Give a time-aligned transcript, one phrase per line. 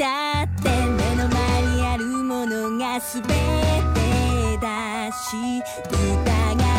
[0.00, 3.28] だって目の前にあるものが全て
[4.58, 6.69] だし疑う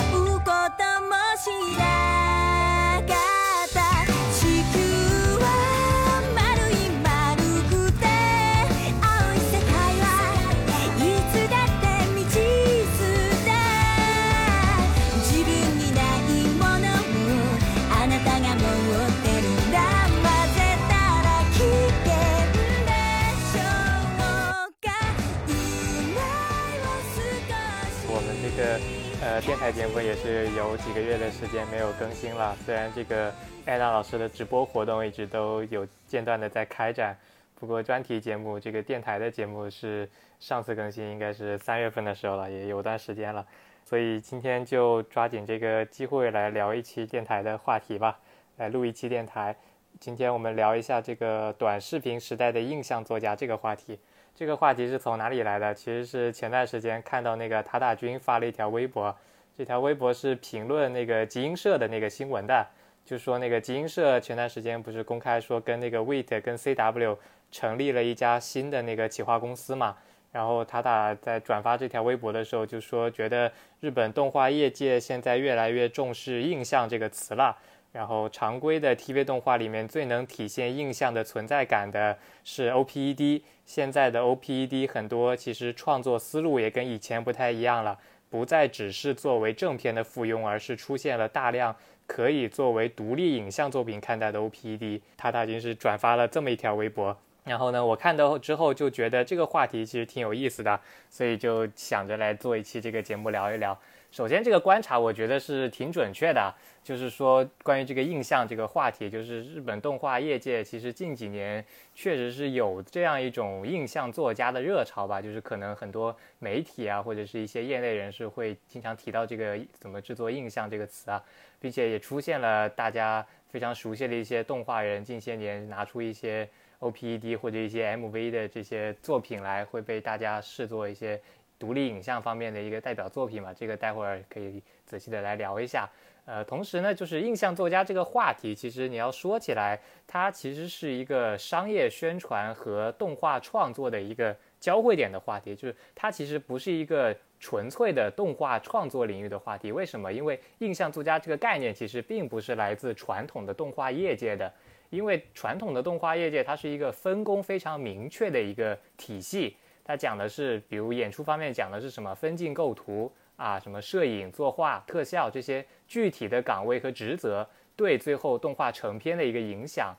[29.44, 33.34] 电台节目也是有几个月的时间没有更新了，虽然这个
[33.66, 37.18] 艾娜老师的直播活动一直都有间断的在开展，
[37.60, 40.08] 不过专题节目这个电台的节目是
[40.40, 43.44] 上次更新应该是三月份的时候了，也有段时间了，
[43.84, 48.20] 所以今天就抓紧这个机会来聊一期电台的话题吧，
[48.58, 49.56] 来录一期电台。
[50.00, 54.00] 今天我们聊一下这个短视频时代的印象作家这个话题。
[54.36, 55.74] 这个话题是从哪里来的？
[55.74, 59.14] 其实是前段时间看到那个塔大军发了一条微博，
[59.58, 62.66] 这条微博是评论那个集英社的那个新闻的，
[63.06, 67.18] 就说那个集英社前段时间不是公开说跟那个 Wait 跟 CW
[67.52, 69.98] 成立了一家新的那个企划公司嘛，
[70.32, 77.58] 然后塔塔在转发这条微博的时候就说，觉得日本动画业界现在越来越重视印象这个词了。
[77.92, 88.00] 然后常规的 TV 动画里面最能体现印象的存在感的是 OPED，现在的 OPED 很多其实创作思路也跟以前不太一样了，
[88.32, 91.76] 不再只是作为正片的附庸，而是出现了大量
[92.08, 95.02] 可以作为独立影像作品看待的 OPED。
[95.18, 97.16] 他他已经是转发了这么一条微博。
[97.44, 103.78] 然后呢，我看到之后就觉得这个话题其实挺有意思的，所以就想着来做一期这个节目聊一聊。
[104.12, 121.24] 首先，这个观察我觉得是挺准确的，就是说关于这个印象这个话题，就是日本动画业界其实近几年确实是有这样一种印象作家的热潮吧，就是可能很多媒体啊或者是一些业内人士会经常提到这个怎么制作印象这个词啊，
[121.62, 126.46] 并且也出现了大家非常熟悉的一些动画人，近些年拿出一些
[126.82, 131.18] OPED 或者一些 MV 的这些作品来，会被大家视作一些。
[131.62, 135.88] 独立影像方面的一个代表作品嘛，这个待会儿可以仔细的来聊一下。
[136.26, 149.72] 呃，同时呢，就是印象作家这个话题，其实你要说起来，它其实是一个商业宣传和动画创作的一个交汇点的话题，就是它其实不是一个纯粹的动画创作领域的话题。
[149.72, 150.12] 为什么？
[150.12, 154.52] 因为印象作家这个概念其实并不是来自传统的动画业界的，
[154.90, 159.56] 因为传统的动画业界它是一个分工非常明确的一个体系。
[159.92, 169.94] 它讲的是，比如演出方面讲的是什么分镜构图啊，什么摄影、作画、特效这些具体的岗位和职责对最后动画成片的一个影响。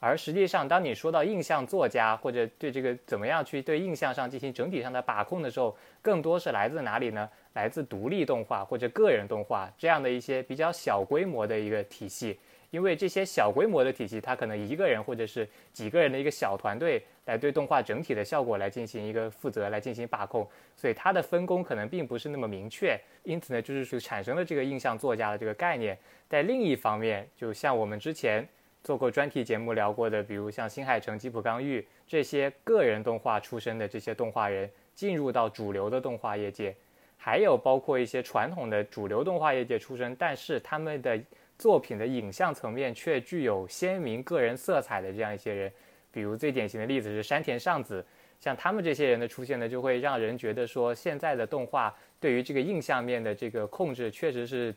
[0.00, 7.28] 而实际上，当你说到印象作家或者对这个怎么样去对印象上进行整体上的把控的时候，更多是来自哪里呢？
[7.52, 12.36] 来自独立动画或者个人动画这样的一些比较小规模的一个体系。
[12.70, 20.46] 因为这些小规模的体系，它可能一个人或者是几个人的一个小团队来对动画整体的效果来进行一个负责，来进行把控，
[20.76, 22.98] 所以它的分工可能并不是那么明确。
[23.22, 25.96] 因此呢，就是说产生了这个印象作家的这个概念。
[26.28, 28.46] 在另一方面，就像我们之前
[28.82, 36.74] 做过专题节目聊过的，比如像新海诚、吉卜刚玉这些个人动画出身的这些动画人进入到主流的动画业界，
[37.16, 41.20] 还有包括一些传统的主流动画业界出身，但是他们的
[41.58, 45.72] 作品的影像层面却具有鲜明个人色彩的这样一些人，
[46.12, 48.04] 比如最典型的例子是山田尚子，
[48.40, 54.74] 像他们这些人的出现呢，就会让人觉得说，现在的动画对于这个印象面的这个控制，确实是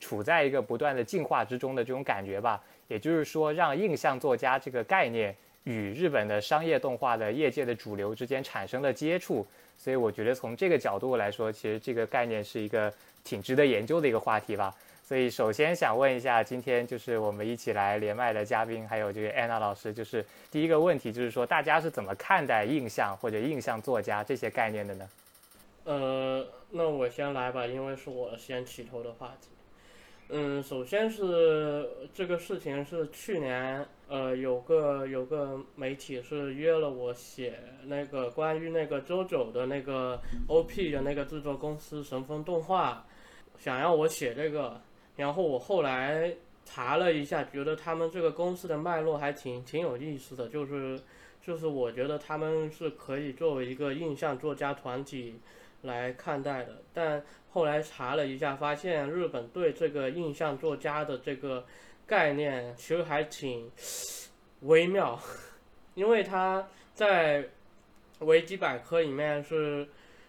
[0.00, 2.62] 处在一个不断的进化之中的这种感觉吧。
[2.88, 12.92] 也就是说，让印象作家这个概念与日本的商业动画的业界的主流之间产生了接触，所以我觉得从这个角度来说，其实这个概念是一个
[13.24, 14.74] 挺值得研究的一个话题吧。
[15.06, 25.08] 所以，首先想问一下，今天就是我们一起来连麦的嘉宾，还有这个安娜老师，就是第一个问题，就是说大家是怎么看待印象或者印象作家这些概念的呢？
[25.84, 29.46] 呃，那我先来吧，因为是我先起头的话题。
[30.30, 43.06] 嗯，首先是这个事情是去年，呃，有个有个媒体是约了我写那个关于那个周九的那个 OP 的那个制作公司神风动画，
[43.56, 44.80] 想要我写这个。
[45.16, 46.34] 然后我后来
[46.64, 51.00] 查了一下，觉得他们这个公司的脉络还挺挺有意思的，就是
[51.40, 55.40] 就是我觉得他们是可以作为一个印象作家团体
[55.82, 56.82] 来看待的。
[56.92, 61.64] 但后来查了一下，发现日本对这个印象作家的这个
[62.06, 63.70] 概念其实还挺
[64.60, 65.18] 微妙，
[65.94, 67.48] 因为他在
[68.18, 69.88] 维基百科里面是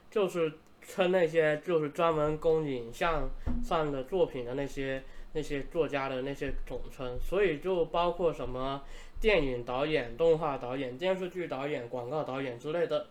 [0.09, 0.53] 就是
[0.87, 3.29] 称那些就是专门供影像
[3.61, 5.03] 上的作品的那些
[5.33, 8.81] 那些作家的那些总称，所以就包括什么
[9.19, 13.07] 电影导演、动画导演、电视剧导演、广告导演之类的，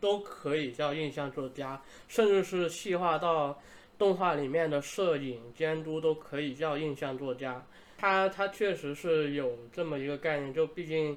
[0.00, 3.58] 都可以叫印象作家，甚至是细化到
[3.98, 7.66] 动画里面的摄影监督都可以叫印象作家。
[7.98, 11.16] 它它确实是有这么一个概念，就毕竟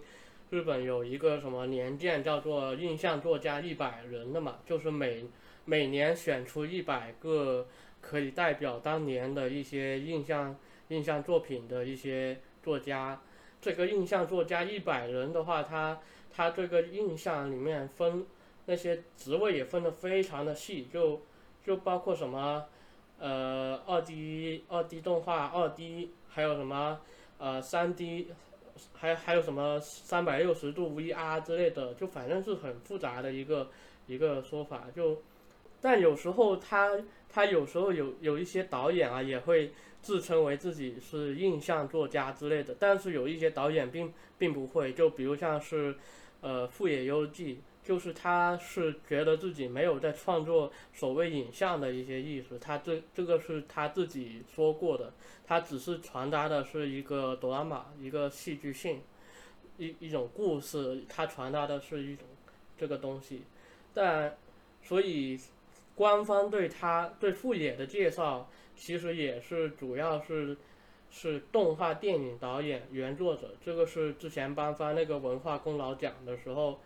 [0.49, 5.25] 日本有一个什么年鉴叫做印象作家一百人的嘛，就是每
[5.65, 7.67] 每年选出一百个
[8.01, 10.55] 可以代表当年的一些印象
[10.89, 13.21] 印象作品的一些作家。
[13.61, 15.99] 这个印象作家一百人的话，他
[16.31, 18.25] 他这个印象里面分
[18.65, 21.21] 那些职位也分得非常的细，就
[21.63, 22.65] 就包括什么
[23.19, 26.11] 呃二 D 二 D 动画二 D。
[26.31, 27.01] 还有什么
[27.39, 28.27] 呃三 D，
[28.93, 33.71] 还还有什么三百六十度 VR 之类的，就反正是很复杂的一个
[34.05, 34.85] 一个说法。
[34.95, 35.23] 就，
[35.81, 36.97] 但有时候他
[37.29, 39.71] 他有时候有有一些导演啊，也会
[40.01, 42.75] 自称为自己是印象作家之类的。
[42.79, 45.95] 但是有一些导演并并不会，就比如像是
[46.41, 47.61] 呃富野由纪。
[47.81, 55.11] 就是他是觉得自己没有在创作所谓影像的一些艺术，他这这个是他自己说过的，
[55.47, 57.65] 他只是传达的是一个哆啦
[57.97, 59.01] A 一个戏剧性，
[59.79, 62.27] 一一种故事，他传达的是一种
[62.77, 63.41] 这个东西，
[63.91, 64.37] 但
[64.83, 65.39] 所以
[65.99, 70.55] 官方对他对富野的介绍，其实也是主要是
[71.11, 76.79] 是动画电影导演原作者，这个是之前颁发那个文化功劳奖的时候。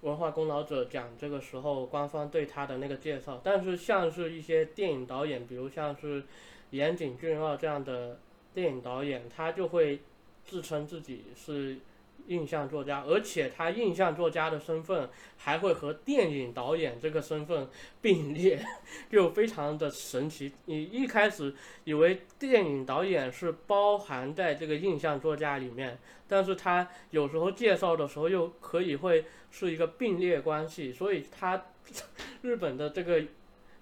[0.00, 6.24] 文化功劳者奖这个时候，官方对他的那个介绍，但是像是一些电影导演，比如像是
[6.70, 8.18] 岩井俊二这样的
[8.52, 10.00] 电影导演，他就会
[10.44, 11.78] 自称自己是。
[12.26, 17.68] 印象作家，而且他印象作家的身份还会和电影导演这个身份
[18.00, 18.64] 并列，
[19.10, 20.52] 就非常的神奇。
[20.66, 21.54] 你一开始
[21.84, 25.98] 以为电影导演是包含在这个印象作家里面，
[26.28, 31.66] 但是他有时候介绍的时候又可以会是一个并列关系，所以他
[32.42, 33.22] 日本的这个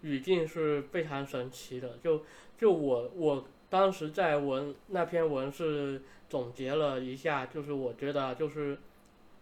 [0.01, 1.99] 语境是非常神奇的。
[2.03, 2.25] 就
[2.59, 6.03] 就我我当时在文那篇文是。
[6.31, 8.79] 总结了一下，就是我觉得，就是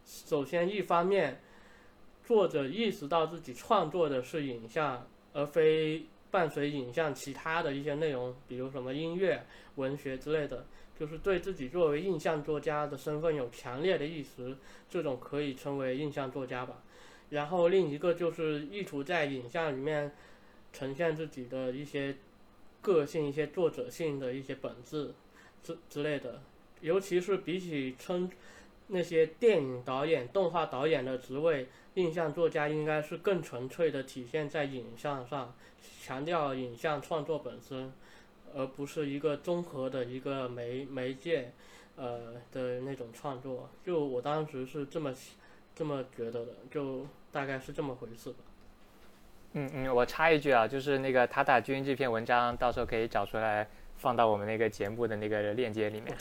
[0.04, 1.40] 首先一方面，
[2.24, 9.46] 作者意识到自己创作的是影像，而非伴随影像其他的一些内容，比如什么音乐、
[9.76, 10.64] 文学之类的，
[10.98, 14.56] 就是对自己作为印象作家的身份有强烈的意识，
[14.88, 16.82] 这种可以称为印象作家吧。
[17.28, 20.10] 然后另一个就是意图在影像里面
[20.72, 22.16] 呈现自己的一些
[22.80, 25.12] 个性、一些作者性的一些本质
[25.62, 26.40] 之之类的。
[26.80, 28.30] 尤其是比起称
[28.88, 35.54] 那些电影导演、动画导演的职位，印象作家应该是更纯粹的体现在影像上，
[36.02, 37.92] 强调影像创作本身，
[38.54, 41.52] 而不是一个综合的一个媒媒介，
[41.96, 43.68] 呃的那种创作。
[43.84, 45.12] 就我当时是这么
[45.74, 48.36] 这么觉得的，就大概是这么回事吧。
[49.52, 53.68] 嗯嗯，我插一句啊，就是那个塔塔君这篇文章，到时候可以找出来。
[53.98, 56.16] 放到我们那个节目的那个链接里面。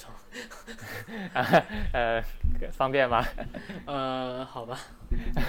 [1.94, 2.21] 呃，
[2.71, 3.23] 方便吗？
[3.85, 4.78] 呃，好吧。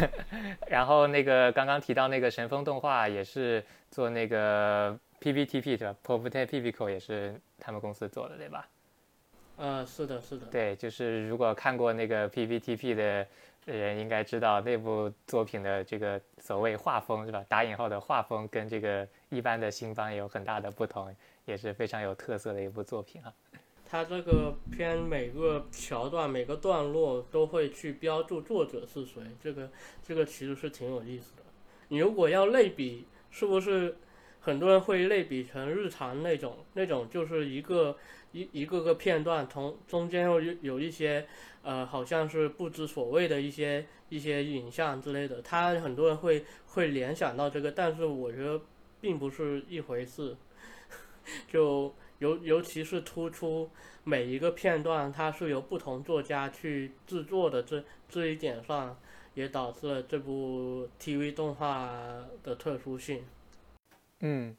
[0.69, 8.69] 然后那个刚刚提到那个神风动画也是做那个 PPTP 的 p o p t e p i c o 也是他们公司做的，对吧？
[9.57, 10.47] 呃，是的，是的。
[10.47, 13.26] 对，就是如果看过那个 PPTP 的
[13.64, 17.45] 人，应该知道那部作品的这个所谓画风是吧？
[17.49, 21.12] 打引号的画风跟这个一般的新番有很大的不同。
[21.49, 23.33] 也是非常有特色的一部作品啊。
[23.90, 29.71] 它这个片每个桥段、每个段落都会去标注作者是谁，这个
[30.07, 31.43] 这个其实是挺有意思的。
[31.88, 33.97] 你如果要类比，是不是
[34.40, 36.59] 很多人会类比成日常那种？
[36.75, 37.97] 那种就是一个
[38.33, 41.26] 一一个个片段，从中间又有有一些
[41.62, 45.40] 呃，好像是不知所谓的一些一些影像之类的。
[45.40, 48.61] 他很多人会会联想到这个，但是我觉得
[49.00, 50.37] 并不是一回事。
[51.47, 53.70] 就尤尤其是突出
[54.04, 58.99] 每一个片段，它是由不同作家去制作的，这这一点上
[59.35, 61.88] 也导致了这部 TV 动画
[62.42, 63.25] 的特殊性。
[64.20, 64.56] 嗯，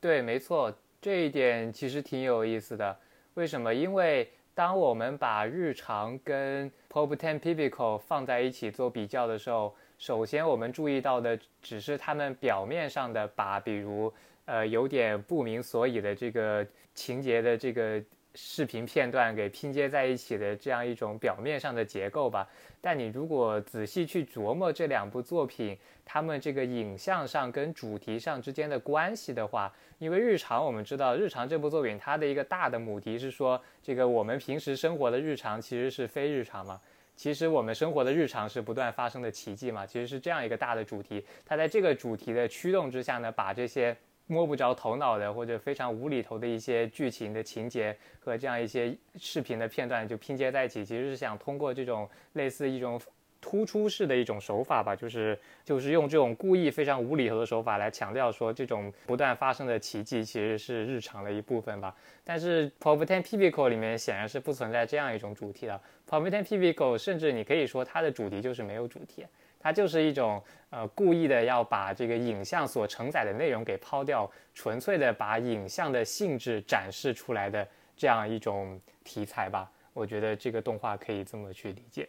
[0.00, 0.72] 对，没错，
[1.02, 2.96] 这一点其实挺有意思的。
[3.34, 3.74] 为什么？
[3.74, 14.10] 因为当我们把日常跟 Pop Ten Pipico 放在一起做比较的时候，首先我们注意到的只是他们表面上的把，比如。
[14.46, 18.02] 呃，有点不明所以的这个情节的这个
[18.34, 22.48] 视频片段给拼接在一起的这样一种表面上的结构吧。
[22.80, 36.80] 但你如果仔细去琢磨这两部作品，他们这个影像上跟主题上之间的关系的话，因为日常我们知道，日常这部作品它的一个大的母题是说，这个我们平时生活的日常其实是非日常嘛。
[37.16, 41.24] 其实我们生活的日常是不断发生的奇迹嘛，其实是这样一个大的主题。
[41.44, 53.00] 它在这个主题的驱动之下呢，把这些摸不着头脑的或者非常无厘头的一些剧情的情节和这样一些视频的片段就拼接在一起，其实是想通过这种类似一种。
[53.38, 61.94] 突出式的一种手法吧，就是就是用这种故意非常无厘头的手法来强调说，这种不断发生的奇迹其实是日常的一部分吧。
[62.24, 65.80] 但是《Pop Ten Pipico》里面显然是不存在这样一种主题的，
[66.10, 69.24] 《Pop Ten Pipico》甚至你可以说它的主题就是没有主题，
[69.66, 79.68] 它就是一种呃故意的要把这个影像所承载的内容给抛掉，纯粹的把影像的性质展示出来的这样一种题材吧。
[79.92, 82.08] 我觉得这个动画可以这么去理解。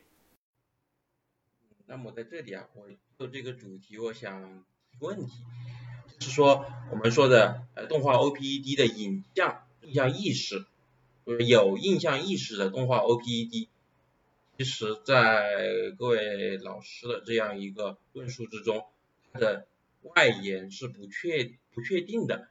[1.87, 2.87] 那么在这里啊，我
[3.17, 5.43] 就这个主题，我想提个问题，
[6.19, 10.63] 就是说我们说的呃动画 OPED 的影像印象意识，
[11.25, 13.67] 有印象意识的动画 OPED，
[14.57, 18.85] 其实在各位老师的这样一个论述之中，
[19.31, 19.67] 它的
[20.01, 22.49] 外延是不确不确定的。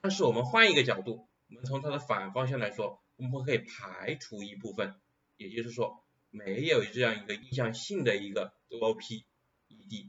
[0.00, 4.94] 但是我们换一个角度，我们从它的反方向来说，我们可以排除一部分，
[5.36, 6.02] 也就是说。
[6.32, 9.24] 没有这样一个印象性的一个 OP
[9.70, 10.08] ED，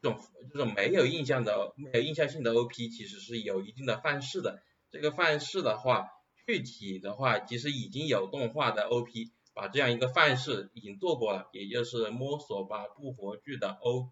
[0.00, 0.20] 这种
[0.52, 4.62] 这种没有印象的没有印象性的 OP 其实是有一定的范式的。
[4.92, 6.10] 这个范式的话，
[6.46, 14.10] 具体的话其实已经有动画的 OP 把这样一个范式已经做过了，也就是摸索吧不活剧的 OP，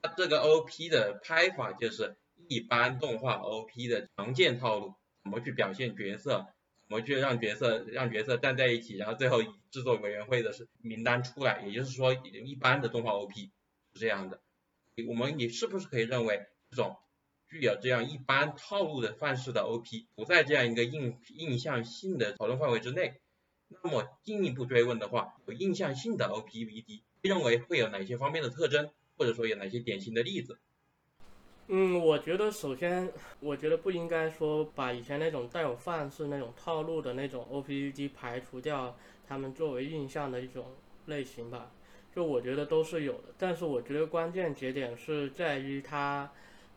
[0.00, 2.16] 它这个 OP 的拍法就是
[2.48, 6.46] 一般动画 OP 的常见套路，怎么去表现角色。
[6.88, 13.50] 怎么去让角色让角色站在一起，然后最后以制作委员会的是名单出来，也就是说一般的动画 OP
[13.94, 14.42] 是这样的。
[15.08, 16.98] 我们你是不是可以认为这种
[17.48, 23.22] 具有这样一般套路的范式的 OP 不在这样一个印印象性的讨论范围之内？
[23.82, 30.58] 那么进一步追问的话，有印象性的 OPVD 认为会有哪些方面的特征，或者说有哪些典型的例子？
[31.68, 33.10] 嗯，我觉得首先，
[33.40, 40.66] 我觉得不应该说把以前那种带有范式那种套路的那种 OPED 排除掉，他们作为印象的一种
[41.06, 41.70] 类型吧。
[42.14, 46.30] 就我觉得都是有的，但是我觉得关键节点是在于它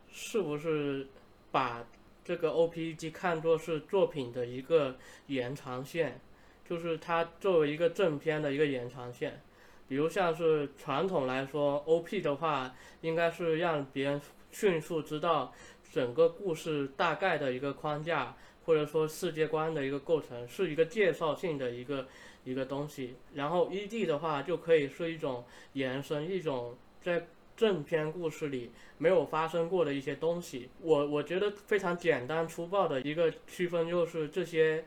[0.10, 1.06] 是不是
[1.52, 1.86] 把
[2.24, 4.96] 这个 OPED 看作是作品的一个
[5.28, 6.22] 延长线，
[6.68, 9.42] 就是它作为一个正片的一个延长线。
[9.88, 14.22] 比如像是传统来说，OP 的话，应该是让别人。
[14.52, 15.54] 迅速知道
[15.92, 22.08] 整个故事大概的一个框架，或者说世界观的一个构成，是一个介绍性的一个
[22.46, 23.16] 一个东西。
[23.34, 25.44] 然后 ED 的话就可以是一种
[25.74, 30.70] 延伸，一种在正片故事里没有发生过的一些东西。
[30.80, 34.86] 我我觉得非常简单粗暴的一个区分就是这些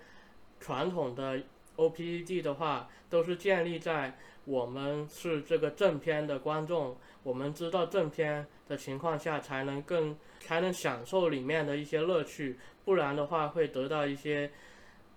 [0.61, 1.43] 传统的
[1.79, 6.97] OPED 的话，都是建立在我们是这个正片的观众。
[7.23, 14.51] 我们知道正片的情况下，才能更才能享受里面的一些乐趣，不然的话会得到一些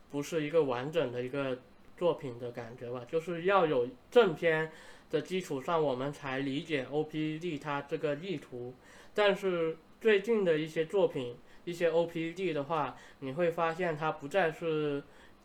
[0.10, 1.58] 不是一个完整的一个
[1.98, 3.06] 作品的感觉吧。
[3.08, 4.72] 就是要有正片
[5.10, 8.74] 的基础上，我们才理解 OPD 它这个意图。
[9.14, 15.02] 但是最近的一些作品，一些 OPD 的话，你会发现它不再是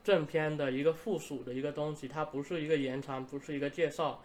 [0.07, 4.23] 正片的一个附属的一个东西，它不是一个延长，不是一个介绍。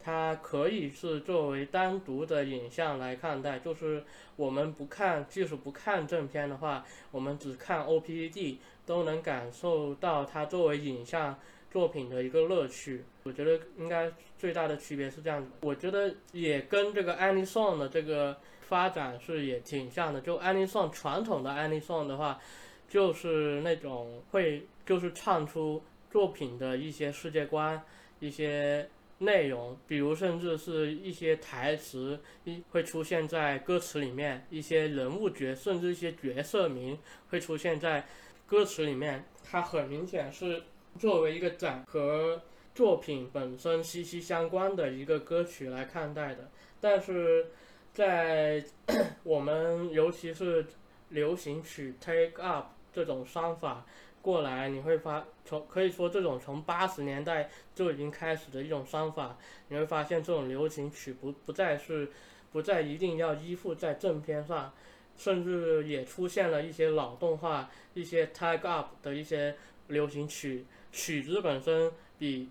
[0.00, 4.04] 它可以是作为单独的影像来看待，就是
[4.36, 11.36] 我们不看，即使不看正片的话，我们只看 OPED 都能感受到它作为影像
[11.68, 13.02] 作品的一个乐趣。
[13.24, 15.50] 我觉得应该最大的区别是这样子。
[15.62, 20.20] 我觉得也跟这个 Anisong 的这个发展是也挺像的。
[20.20, 22.38] 就 Anisong 传统的 Anisong 的话，
[22.86, 27.82] 就是那种会就是唱出作品的一些世界观，
[28.20, 28.88] 一些。
[29.18, 36.98] 内容，比如甚至是一些台词，一会出现在歌词里面，一些人物角，甚至一些角色名
[37.30, 38.04] 会出现在
[38.44, 39.24] 歌词里面。
[39.44, 40.64] 它很明显是
[40.98, 42.42] 作为一个展和
[42.74, 46.50] 作品本身息息相关的一个歌曲来看待的。
[46.80, 47.46] 但是
[47.92, 48.62] 在
[49.22, 50.66] 我们尤其是
[51.10, 53.86] 流行曲 take up 这种方法。
[54.24, 59.36] 过来你会发从可以说这种从八十年代就已经开始的一种方法，
[59.68, 62.10] 你会发现这种流行曲不不再是
[62.50, 64.72] 不再一定要依附在正片上，
[65.14, 69.54] 甚至也出现了一些老动画一些 tag up 的一些
[69.88, 72.48] 流行曲曲子本身比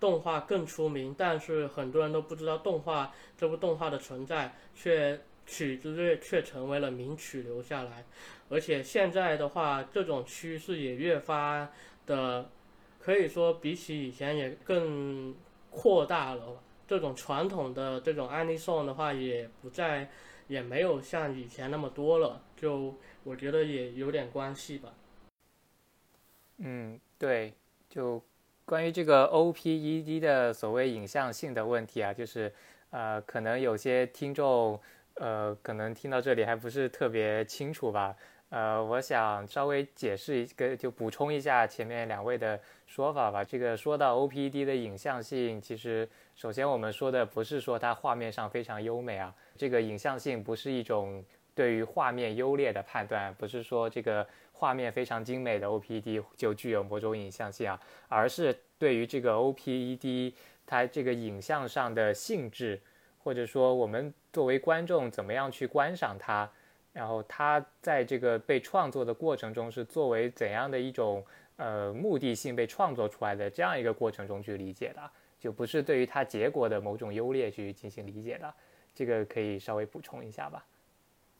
[0.00, 8.04] 动画更出名，但是很多人都不知道动画这部动画的存在，却曲子却却成为了名曲留下来。
[8.48, 11.70] 而且现在的话，这种趋势也越发
[12.06, 12.50] 的，
[12.98, 15.34] 可以说比起以前也更
[15.70, 16.62] 扩大了。
[16.86, 20.10] 这种传统的这种 any song 的话，也不再，
[20.48, 22.42] 也没有像以前那么多了。
[22.56, 24.92] 就我觉得也有点关系吧。
[26.58, 27.54] 嗯，对，
[27.88, 28.22] 就
[28.66, 32.52] 关于这个 OPED 的所谓影像性的问题啊，就是
[32.90, 34.78] 呃，可能有些听众
[35.14, 38.16] 呃，可能听到这里还不是特别清楚吧。
[38.50, 43.42] 呃，我想稍微解释一个，就补充一下前面两位的说法吧。
[43.42, 60.32] 这个说到 OPED 的影像性，其实首先我们说的不是说它画面上非常优美啊，这个影像性不是一种对于画面优劣的判断，不是说这个画面非常精美的 OPED 就具有某种影像性啊，而是对于这个 OPED
[60.64, 62.80] 它这个影像上的性质，
[63.18, 66.50] 或者说我们作为观众怎么样去观赏它。
[66.92, 71.24] 然后它在这个被创作的过程中是作为怎样的一种
[71.56, 75.10] 呃目的性被创作出来的这样一个过程中去理解的，
[75.40, 78.54] 就不是对于它结果的某种优劣去进行理解的，
[78.94, 80.64] 这个可以稍微补充一下吧。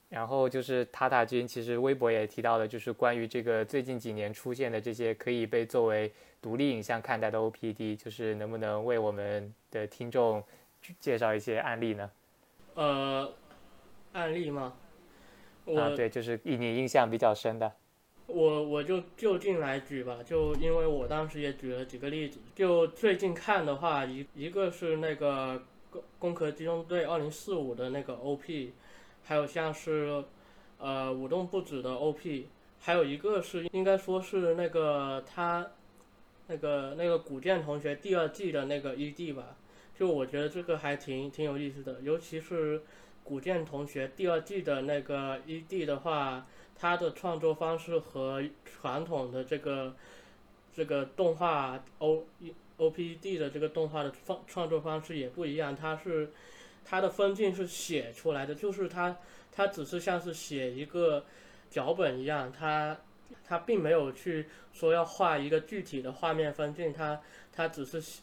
[0.08, 10.42] 然后就是塔塔君其实微博也提到了，就是关于这个最近几年出现的这些可以被作为独立影像看待的 OPD，就是能不能为我们的听众
[10.98, 12.10] 介绍一些案例呢？
[12.74, 13.32] 呃，
[14.12, 14.74] 案例吗？
[15.66, 17.72] 啊，对，就是你印象比较深的，
[18.26, 28.72] 我我就就近来举吧，就因为我当时也举了几个例子，就最近看的话，一一个是那个攻攻壳机动队二零四五的那个 OP，
[29.22, 30.22] 还有像是
[30.78, 32.48] 呃舞动不止的 OP，
[32.80, 35.66] 还有一个是应该说是那个他
[36.48, 39.56] 那个那个古剑同学第二季的那个 ED 吧，
[39.98, 42.82] 就我觉得这个还挺挺有意思的，尤其是。
[43.26, 49.96] 古剑同学第二季的那个 ED 的话，他的创作方式和传统的这个
[50.74, 52.26] 这个动画 O
[52.76, 56.32] OPD 的这个动画的创创作方式也不一样，他是
[56.84, 59.16] 他的分镜是写出来的，就是他
[59.50, 61.24] 他只是像是写一个
[61.70, 62.94] 脚本一样，他
[63.42, 67.18] 他并没有去说要画一个具体的画面分镜，他
[67.50, 68.20] 他只是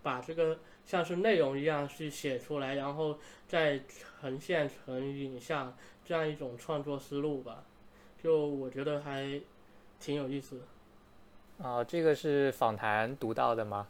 [0.00, 0.56] 把这个。
[0.84, 3.18] 像是内容一样去写出来，然后
[3.48, 3.80] 再
[4.20, 7.64] 呈现成影像，这样一种创作思路吧，
[8.22, 9.40] 就我觉得还
[9.98, 10.60] 挺有意思。
[11.62, 13.86] 啊，这个是访谈读到的吗？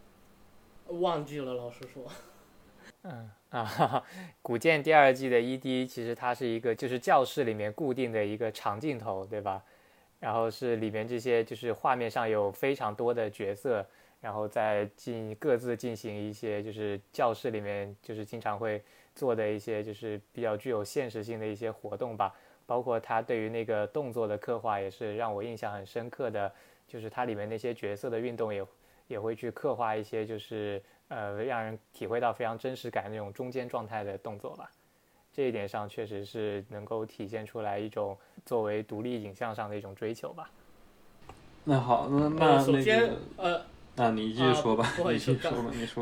[0.87, 2.07] 忘记了，老实说。
[3.03, 4.03] 嗯啊，
[4.41, 9.63] 古剑第二季的 ED 其实它是一个就是教室里面固定的一个长镜头，对吧？
[10.21, 13.87] 然后是里面这些就是画面上有非常多的角色。
[14.25, 18.83] 然后再进各自进行一些，就是教室里面就是经常会
[19.15, 22.35] 做的一些，就是比较具有现实性的一些活动吧。
[22.65, 26.51] 包括他对于那个动作的刻画，也是让我印象很深刻的，
[26.89, 28.67] 就是它里面那些角色的运动也
[29.09, 34.71] 也会去刻画一些，就是呃让人体会到非常真实感那种中间状态的动作吧。
[35.35, 40.51] 这一点上确实是能够体现出来一种作为独立影像上的一种追求吧。
[41.65, 43.74] 那好，那那首先呃。
[43.97, 45.35] 那你继续说吧，不好意思，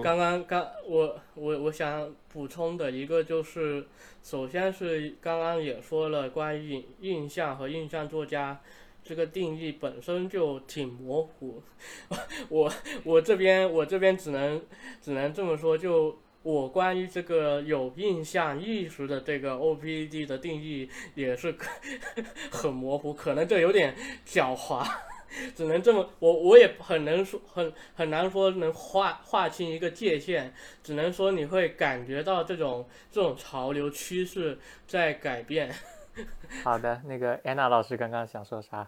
[0.02, 3.86] 刚刚刚我我我想补充的一个就是，
[4.22, 8.58] 首先是刚刚也说了关于印印象和印象作家
[9.04, 11.62] 这个定义本身就挺模糊，
[12.48, 12.72] 我
[13.04, 14.62] 我这边我这边只能
[15.02, 21.54] 只能这么说，就我关于这个有印象意识的这个 OPD 的定义也是
[22.50, 23.94] 很模糊，可能这有点
[24.26, 24.88] 狡猾。
[25.56, 35.74] 只能这么，我我也很能说，很很难说能划划清一个界限，只能说你会感觉到这种这种潮流趋势在改变。
[36.62, 38.86] 好的，那个安娜老师刚刚想说啥？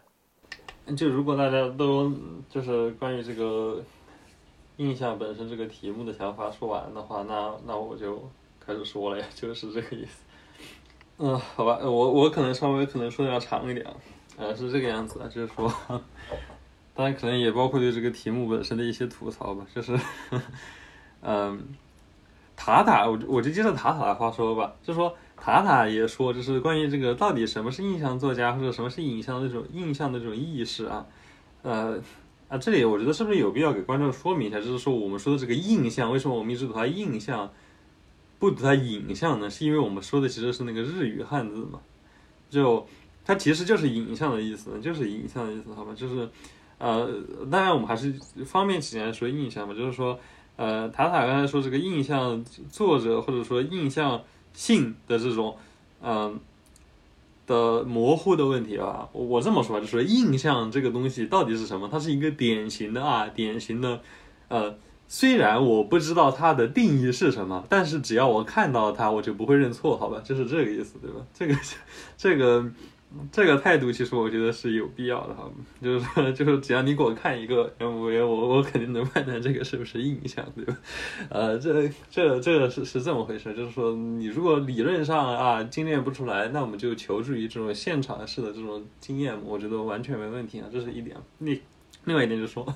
[0.97, 2.13] 就如果大家都
[2.51, 3.83] 就是关于这个
[4.77, 8.31] 印象本身这个题目的想法说完的话，那那我就
[8.61, 10.23] 开始说了呀，就是这个意思。
[11.17, 13.95] 嗯，好吧，我我可能稍微可能说的要长一点啊。
[14.37, 15.73] 呃，是这个样子的，就是说，
[16.95, 19.97] 当然可能也包括对这个题目本身的一些吐槽吧，就是，
[21.23, 21.61] 嗯，
[22.57, 31.07] 塔塔，我我就接着塔塔的话说吧，就说塔塔也说，就是关于这个到底什么是印象作家或者什么是影像的这种印象的这种意识啊，
[31.63, 32.01] 呃
[32.49, 37.51] 啊，这里我觉得是不是有必要给观众说明一下，就是说我们说的这个印象，为什么我们一直读它印象，
[38.39, 39.49] 不读它影像呢？
[39.49, 41.79] 是因为我们说的其实是那个日语汉字嘛，
[42.51, 42.85] 就。
[43.25, 45.93] 它其实就是影像的意思，就是影像的意思，好吧？
[45.97, 46.29] 就是，
[46.79, 47.09] 呃，
[47.51, 48.13] 当然我们还是
[48.45, 50.19] 方便起来说印象嘛，就是说，
[50.57, 55.57] 呃，塔塔刚才说这个印象作者或者说印象性的这种，
[56.03, 56.39] 嗯、
[57.47, 61.89] 的模糊的问题啊，我我这么说，就是印象这个东西到底是什么？
[61.91, 64.01] 它是一个典型的啊，典型的，
[64.49, 64.77] 呃，
[65.09, 70.21] 虽然我不知道它的定义是什么，但是只要我看到它，我就不会认错，好吧？
[70.25, 71.21] 就是这个意思，对吧？
[71.35, 71.55] 这个
[72.17, 72.65] 这个
[73.31, 75.51] 这个态度，其实我觉得是有必要的哈。
[75.83, 80.77] 就是说，就是只要你给我看一个 MV，我我肯定能判断这个是不是印象，对吧？
[81.29, 91.17] 呃，这这这个是是这么回事，就是说，你如果理论上啊精炼不出来，那我们就求助于这种现场式的这种经验，我觉得完全没问题啊，这是一点。
[91.39, 91.61] 另
[92.05, 92.67] 另外一点就是说，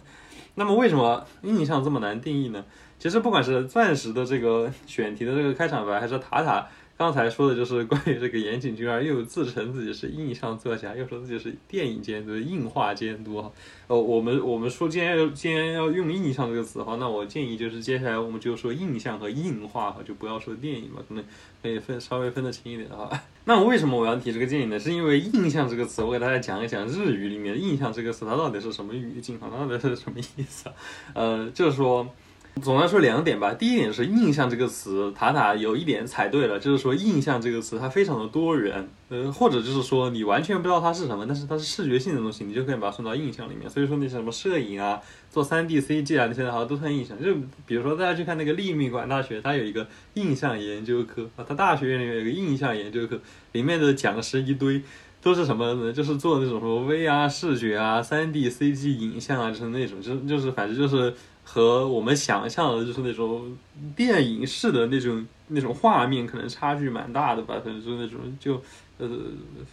[0.54, 2.64] 那么为什么印象这么难定义呢？
[2.98, 6.66] 其实不管是钻石的这个选题的这个开场白，还是塔塔
[6.98, 13.52] 刚才说的，就是 关于这个岩井俊二又自称自己是印象作家，又说自己是电影监督、映画监督哈。
[13.86, 21.24] 呃，我们我们说今天要今天要用印象这个词哈，那我建议就是接下来我们就说印象和映画哈，就不要说电影嘛，可能
[21.62, 23.08] 可以分稍微分得清一点哈。
[23.46, 24.76] 那为什么我要提这个建议呢？
[24.76, 30.74] 是因为印象这个词，我给大家讲一讲日语里面印象这个词它到底是什么语境哈，它到底是什么意思啊？
[31.14, 32.12] 呃，就是说。
[32.60, 43.68] 总的来说两点吧，第一点是印象这个词，塔塔有一点踩对了，就是说印象这个词它非常的多元，呃，或者就是说你完全不知道它是什么，但是它是视觉性的东西，你就可以把它送到印象里面。
[43.68, 47.16] 所以说那些什么摄影啊、做 3D CG 啊那些好像都算印象。
[47.22, 47.34] 就
[47.66, 53.20] 比如说大家去看那个立命馆大学，它有一个印象研究科啊，它大学院里面有一个印象研究科，
[53.52, 54.82] 里面的讲师一堆。
[55.20, 55.92] 都是什么呢？
[55.92, 61.12] 就是做那种什么 VR 视觉啊、3D CG 影像啊，就是那种，就是就是反正就是
[61.50, 63.56] 和我们想象的，就是那种
[63.96, 67.54] 电影式的那种那种画面，可能差距蛮大的吧。
[67.64, 68.62] 反正就那种就
[68.98, 69.08] 呃，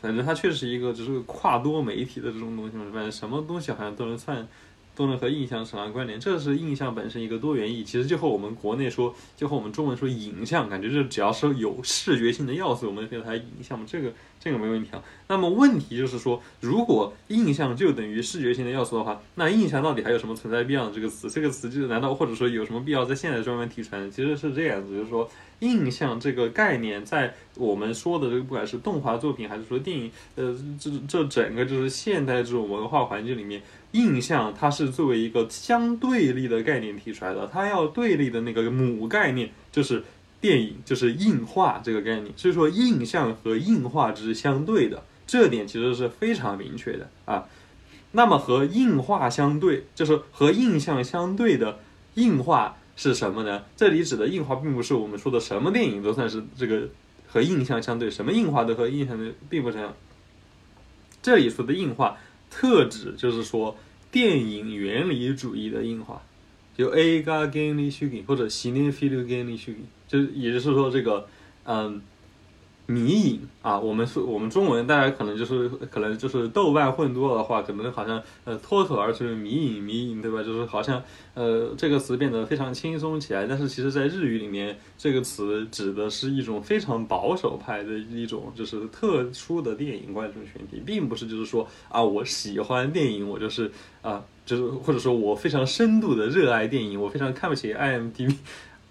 [0.01, 2.85] 反正它确实一个只是跨多媒体的这种东西嘛。
[2.93, 4.47] 反正什么东西好像都能算。
[4.95, 7.83] 都能和印象扯上关联，这是印象本身一个多元意。
[7.83, 15.03] 其实就和我们国内说，就和我们中文说影像，感觉就只要是有视觉性的要素，我们给它影像嘛，这个这个没问题啊。
[15.27, 21.29] 那么问题就是说，如果印象就等于视觉性的要素的话，那印象到底还有什么存在必要的这个词？
[21.29, 24.09] 这个词就难道或者说有什么必要在现在专门提出来？
[24.09, 25.29] 其实是这样子，就是说
[25.59, 33.61] 印象这个概念在我们说的这个不管是动画作品还是说电影，呃，这这整个就是现代这种文化环境里面。
[33.95, 40.03] 印象它是作为一个相对立的概念提出来的，它要对立的那个母概念就是
[40.41, 42.33] 电影，就是映画这个概念。
[42.35, 47.45] 所以说，印象和映画之相对的，这点其实是非常明确的啊。
[48.11, 51.79] 那么和映画相对，就是和印象相对的
[52.15, 53.63] 映画是什么呢？
[53.77, 56.89] 这里指的映画，并不是我们说的什么电影都算是这个
[57.27, 59.93] 和印象相对，什么映画都和印象的并不这样。
[61.21, 62.17] 这里说的映画，
[62.49, 63.77] 特指就是说。
[64.15, 66.21] 电影原理主义的映画，
[66.77, 71.27] 就 A 加 g a n 虚拟或者 Cinefil g a n 虚拟，就也就是说这个，
[71.65, 72.01] 嗯。
[72.87, 80.43] 迷影啊，我们说我们中文大家可能就是可能就是豆瓣混多了的话，可能好像呃脱口而出迷影迷影，对吧？
[80.43, 81.01] 就是好像
[81.33, 93.71] 呃这个词变得非常轻松起来，但是其实在日语里面，这个词指的是一种非常保守派的一种就是特殊的电影观众群体，并不是就是说啊我喜欢电影，我就是
[94.03, 98.35] 啊就是或者说我非常深度的热爱电影，我非常看不起 IMDB。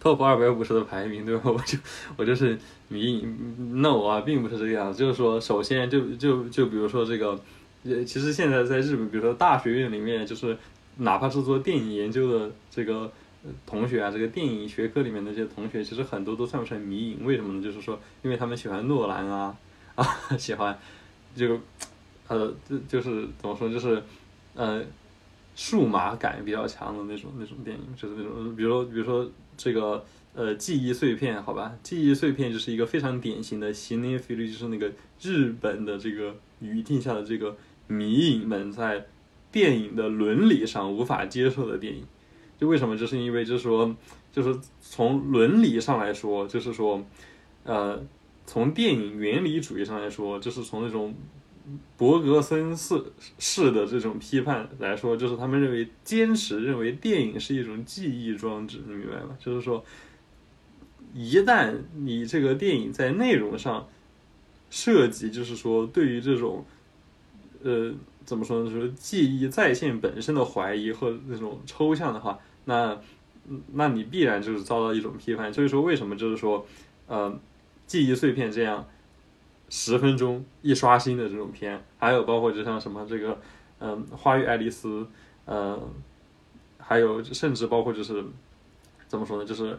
[0.02, 1.50] top 二百五十的排名，对吧？
[1.50, 1.78] 我就
[2.18, 2.58] 我就是
[2.94, 4.98] 迷影，no 啊，并不是这个样子。
[4.98, 7.30] 就是说，首先就就就比如说这个，
[7.82, 10.56] 呃，其实现在在日本，比如说大学院里面，就是
[10.98, 13.10] 哪怕是做电影研究的这个
[13.66, 17.26] 同学啊，这个电影学科里面的这些同学，其实很多都算不上迷影。
[17.26, 17.62] 为什么呢？
[17.62, 19.56] 就是说，因为他们喜欢诺兰啊，
[19.96, 20.06] 啊，
[20.38, 20.78] 喜欢
[21.34, 21.58] 就
[22.28, 24.00] 呃，就就是怎么说，就是
[24.54, 24.82] 呃，
[25.56, 29.28] 数码感比较强的那种那种电影，就是那种，比如比如说。
[29.56, 34.92] 这个呃记忆碎片，好吧，记忆碎片就是一个非常典型的新年菲律，就是那个
[35.22, 39.06] 日本的这个语境下的这个迷影们在
[39.50, 42.04] 电影的伦理上无法接受的电影。
[42.58, 42.96] 就为什么？
[42.96, 43.96] 就是因为就是说，
[44.32, 47.04] 就是从伦理上来说，就是说，
[47.62, 48.04] 呃，
[48.46, 51.14] 从电影原理主义上来说，就是从那种。
[51.96, 53.02] 伯格森式
[53.38, 59.34] 式的这种批判来说，就是他们认为坚持认为电影是一种记忆装置，你明白吗？
[59.38, 59.82] 就是说，
[61.14, 63.88] 一旦你这个电影在内容上
[64.68, 66.64] 涉及，就是说对于这种
[67.62, 73.00] 呃怎么说呢，就是记忆再现本身的怀疑和那种抽象的话，那
[73.72, 75.52] 那你必然就是遭到一种批判。
[75.54, 76.66] 所以说，为什么就是说
[77.06, 77.38] 呃
[77.86, 78.86] 记忆碎片这样？
[79.70, 83.40] 十分钟一刷新的这种片，还有包括就像什么这个，
[83.80, 85.00] 嗯，《花与爱丽丝》
[85.46, 85.80] 嗯，
[86.78, 88.22] 还有甚至包括就是
[89.08, 89.76] 怎么说呢，就是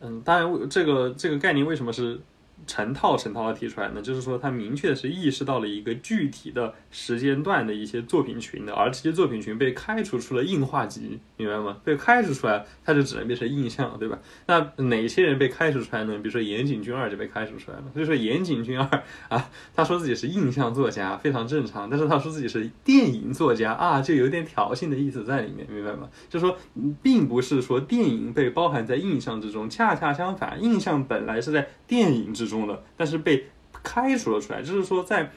[0.00, 2.20] 嗯，当然这个这个概念为什么是？
[2.66, 11.78] 成套成套的提出来呢，就是说他明确是意识到了一个具体的时间段的一些作品群的，而这些作品群被开除出了硬化级，明白吗？
[11.84, 14.18] 被开除出来，它就只能变成印象，对吧？
[14.46, 16.18] 那哪些人被开除出来呢？
[16.18, 17.84] 比如说岩井俊二就被开除出来了。
[17.94, 26.08] 所以说岩井俊二啊，他说自己是印象作家，非常正常，但是他说自己是电影作家啊，就有点挑衅的意思在里面，明白吗？
[26.28, 26.58] 就说
[27.00, 32.47] 并不是说电影被包含在印象之中，恰恰相反，印象本来是在电影之。
[32.48, 33.44] 中的，但是被
[33.84, 35.30] 开除了出来，就是说，在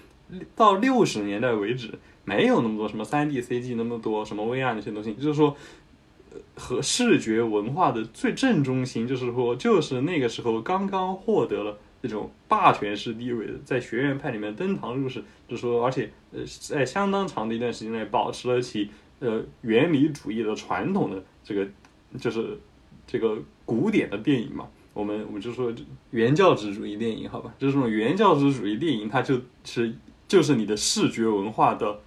[0.56, 1.92] 到六十年代为止，
[2.24, 5.56] 没有那么多什么三 D CG，那么多什么 VR 那些东西，就是说，
[6.56, 21.68] 和视觉文化的最正中心，就是说，就是那个时候刚刚获得了这种霸权式地位的，在学院派里面登堂入室，就是说，而且呃，在相当长的一段时间内保持了其呃原理主义的传统的这个，
[22.18, 22.58] 就是
[23.06, 24.68] 这个古典的电影嘛。
[24.94, 25.72] 我们我们就说
[26.10, 29.96] 原教旨主义电影，好吧，就是这种原教旨主义电影，它就是
[30.28, 32.00] 就是你的视觉文化的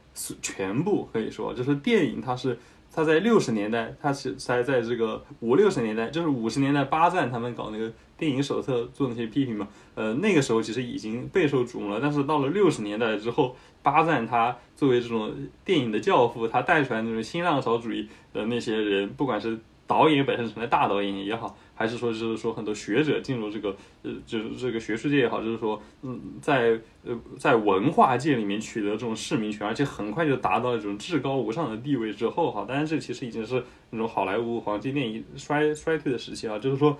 [0.42, 2.58] 全部，可以说就是电影，它是
[2.92, 21.56] 它在六十年代，它是才在这个五六十年代，就是五十年代巴赞他们搞那个电影手册做那些批评嘛，呃，那个时候其实已经备受瞩目了，但是到了六十年代之后，巴赞他作为这种电影的教父，他带出来那种新浪潮主义的那些人，不管是导演本身成为大导演也好。
[21.74, 36.96] 还是说，就是说，很多学者进入这个，呃，就是这个学术界也好，就是说，嗯，在呃，在文化界里面取得这种市民权，而且很快就达到一种至高无上的地位之后，哈，当然这其实已经是那种好莱坞黄金电影衰衰退的时期啊，就是说，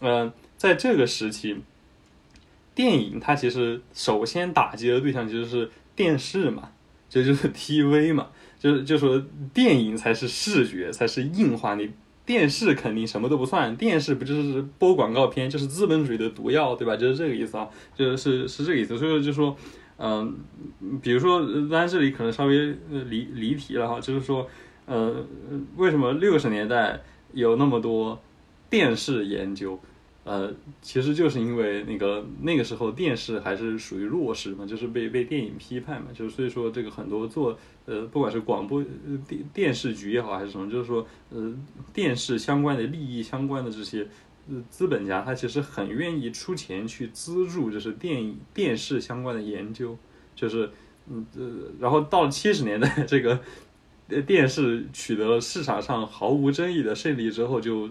[0.00, 1.56] 嗯，在这个时期，
[2.74, 6.70] 电影它其实首先打击的对象其实是电视嘛，
[7.08, 9.20] 这就是 TV 嘛，就是就说
[9.52, 11.90] 电影才是视觉，才是硬化你。
[12.26, 16.96] 电视肯定什么都不算，电视不就是播广告片，就是资本主义的毒药，对吧？
[16.96, 18.98] 就是这个意思啊，就是是这个意思。
[18.98, 19.56] 所以就说，
[19.96, 20.36] 嗯，
[21.00, 24.46] 比如说，当然这里可能稍微离离题了哈，就是说，
[24.86, 25.24] 呃，
[25.76, 27.00] 为什么六十年代
[27.32, 28.20] 有那么多
[28.68, 29.78] 电视研究？
[30.28, 38.82] 呃，其实就是因为那个那个时候电视还是属于弱势嘛，就是被被电影批判嘛，就是所以说这个很多做呃不管是广播
[39.28, 41.54] 电电视局也好还是什么，就是说呃
[41.94, 44.04] 电视相关的利益相关的这些
[44.68, 49.96] 资本家，他其实很愿意出钱去资助就是电影电视相关的研究，
[50.34, 50.68] 就是
[51.08, 53.38] 嗯呃然后到了七十年代这个
[54.26, 57.88] 电视取得了市场上毫无争议的胜利之后就。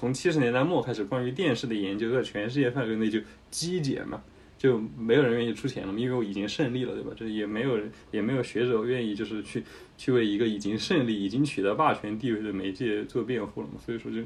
[0.00, 4.22] 从七十年代末开始，关于电视的研究在全世界范围内就激减嘛，
[4.56, 7.10] 就没有人愿意出钱了，因为我已经胜利了，对吧？
[7.14, 9.62] 这也没有人，也没有学者愿意就是去
[9.98, 13.74] 去为一个已经胜利、已经取得霸权地位的媒介做辩护了嘛。
[13.84, 14.22] 所以说就，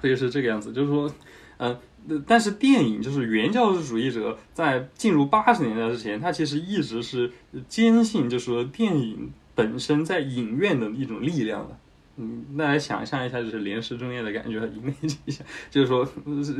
[0.00, 1.14] 所以是这个样子，就是说，
[1.58, 1.78] 嗯，
[2.26, 7.30] 但是电影就是原教旨主义者在进入八十年代之前，他其实一直是
[7.68, 11.78] 坚信，就是说电影本身在影院的一种力量的。
[12.16, 14.92] 嗯，大家想象一下，就是连诗中念的感觉，一个
[15.24, 16.06] 一下，就是说，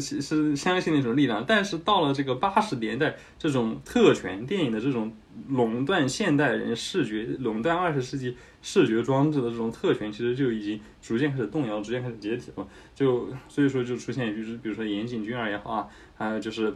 [0.01, 1.45] 是是相信那种力量。
[1.47, 5.13] 但是到了这个八十年代，这种特权电影的这种
[5.49, 12.67] 垄断现代人视觉、垄断二十世纪视觉装置的这种特权，其实就已经逐渐开始动摇，逐渐开始解体了。
[12.95, 16.73] 就所以说，就出现就是比如说岩井俊二也好啊，还有就是，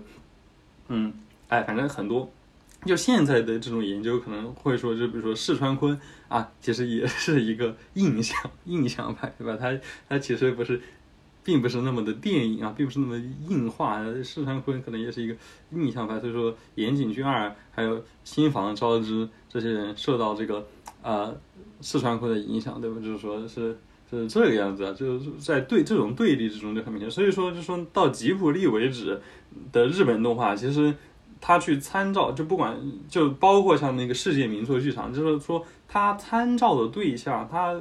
[0.89, 1.15] 嗯，
[1.49, 2.31] 哎，反正很多。
[2.87, 9.57] 就现在的这种研究可能会说，就比如说四川昆啊，其实也是一个印象印象派，对吧？
[9.59, 9.73] 它
[10.09, 10.81] 它其实不是，
[11.43, 13.17] 并不是那么的电影啊，并不是那么
[13.49, 14.05] 硬化。
[14.23, 15.35] 四川昆可能也是一个
[15.73, 20.67] 印象派，所以说岩井俊二还有新房昭之这些人受到这个
[21.03, 21.35] 呃
[21.81, 22.97] 四川昆的影响，对吧？
[23.03, 23.79] 就是说是
[24.11, 27.11] 是这个样子啊，就是在对这种对立之中就很明显。
[27.11, 29.21] 所以说，就说到吉卜力为止
[29.73, 30.95] 的日本动画，其实。
[31.41, 32.77] 他去参照，就不管
[33.09, 37.81] 就包括像那个世界名作剧场，就是说他参照的对象，他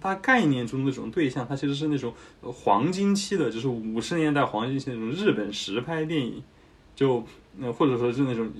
[0.00, 6.42] 他概念中那种对象，他其实是那种黄金期的，就是五十年代黄金期那种日本实拍电影，
[6.94, 7.24] 就
[7.56, 8.50] 那或者说是那种，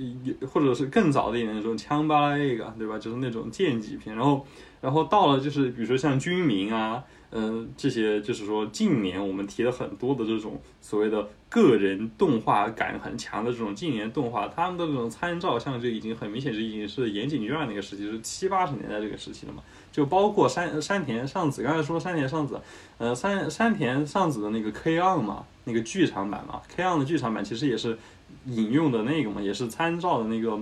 [0.51, 2.99] 或者是更早的一点那种枪巴拉那个，对吧？
[2.99, 4.47] 就是那种剑戟片，然后
[4.81, 7.05] 然后到了就是比如说像军民啊。
[7.37, 19.61] 嗯，这些就是说，近年我们提了很多的这种所谓的个人动画感很强的这种近年动画，他们的这种参照像就已经很明显，就已经是岩井俊二那个时期，是七八十年代这个时期了嘛。
[19.91, 22.61] 就包括山山田尚子，刚才说山田尚子，
[22.99, 27.99] 呃，山山田尚子的那个 K on 嘛，那个剧场版嘛，K on 的剧场版其实也是
[28.47, 30.59] 引用的那个嘛，也是参照的那个，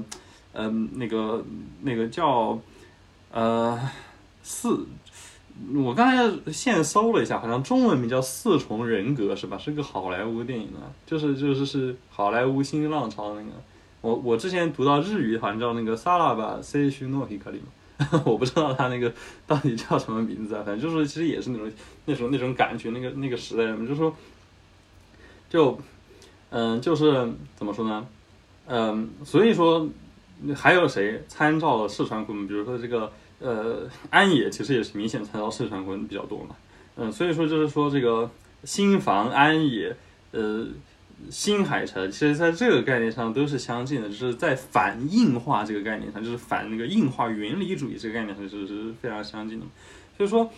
[0.55, 1.45] 嗯，那个
[1.83, 2.59] 那个叫。
[3.35, 3.81] 呃，
[4.43, 4.85] 四，
[5.75, 9.57] 我刚才现搜了一下，好像中文名叫《四重人格》是吧？
[9.59, 13.49] 是个好莱坞电影啊，就是就是是好莱坞新浪潮那个。
[14.01, 19.13] 我我之前读到日语好像叫那个萨拉巴塞须诺皮卡里嘛， 我不知道他那个
[19.47, 21.71] 到底叫什么名字啊，反正就是其实也是那种
[22.07, 24.13] 那种那种感觉，那个那个时代嘛，就说
[25.49, 25.79] 就
[26.51, 28.05] 嗯就是怎么说呢？
[28.67, 29.89] 嗯，所以说
[30.57, 32.47] 还有谁参照了四川昆？
[32.49, 33.13] 比如说这个
[33.43, 36.57] 呃安野，其实也是明显参照四川昆比较多嘛。
[36.97, 38.31] 嗯，所以说就是说这个
[38.65, 39.97] 新房安野
[40.31, 40.67] 呃。
[41.31, 49.67] 新海诚其实在这个概念上都是相近的，就是在反硬化这个概念上，就是反那个硬化原理主义这个概念上，是是非常相近的。
[50.17, 50.51] 所以说，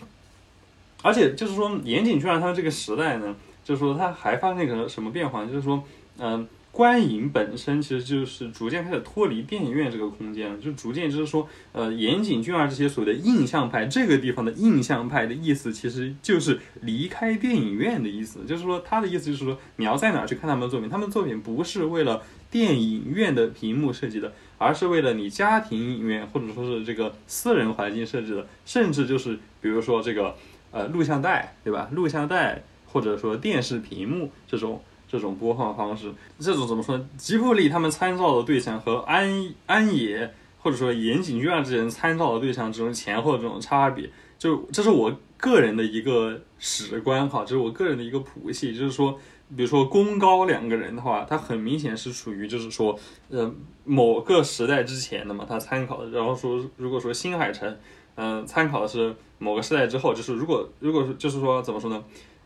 [1.02, 5.44] 而且就是说，岩井俊二他这个时代呢，就是说他还发生一个什么变化？
[5.44, 5.84] 就是说，
[6.18, 6.48] 嗯。
[6.74, 30.34] 观影本身其实就是逐渐开始脱离电影院这个空间了，就逐渐就是说，呃，岩井俊二这些所谓的印象派，这个地方的印象派的意思其实就是离开电影院的意思，就是说他的意思就是说，你要在哪去看他们的作品，他们的作品不是为了电影院的屏幕设计的，而是为了你家庭影院或者说是这个私人环境设置的，甚至就是比如说这个
[30.72, 31.88] 呃录像带，对吧？
[31.92, 34.82] 录像带或者说电视屏幕这种。
[35.06, 36.98] 这种播放方式，这种怎么说？
[37.16, 49.12] 吉卜力他们参照的对象和安安野或者说岩井俊二这些人参照的对象这种前后这种差别，就这是我个人的一个史观哈，这是我个人的一个谱系，就是说，
[49.56, 57.76] 比如说宫高两个人的话，他很明显是处于就是说，呃，某个时代之前的嘛，他参考的，然后说如果说新海诚，
[58.16, 62.02] 嗯，参考的是某个时代之后，就是如果如果就是说怎么说呢，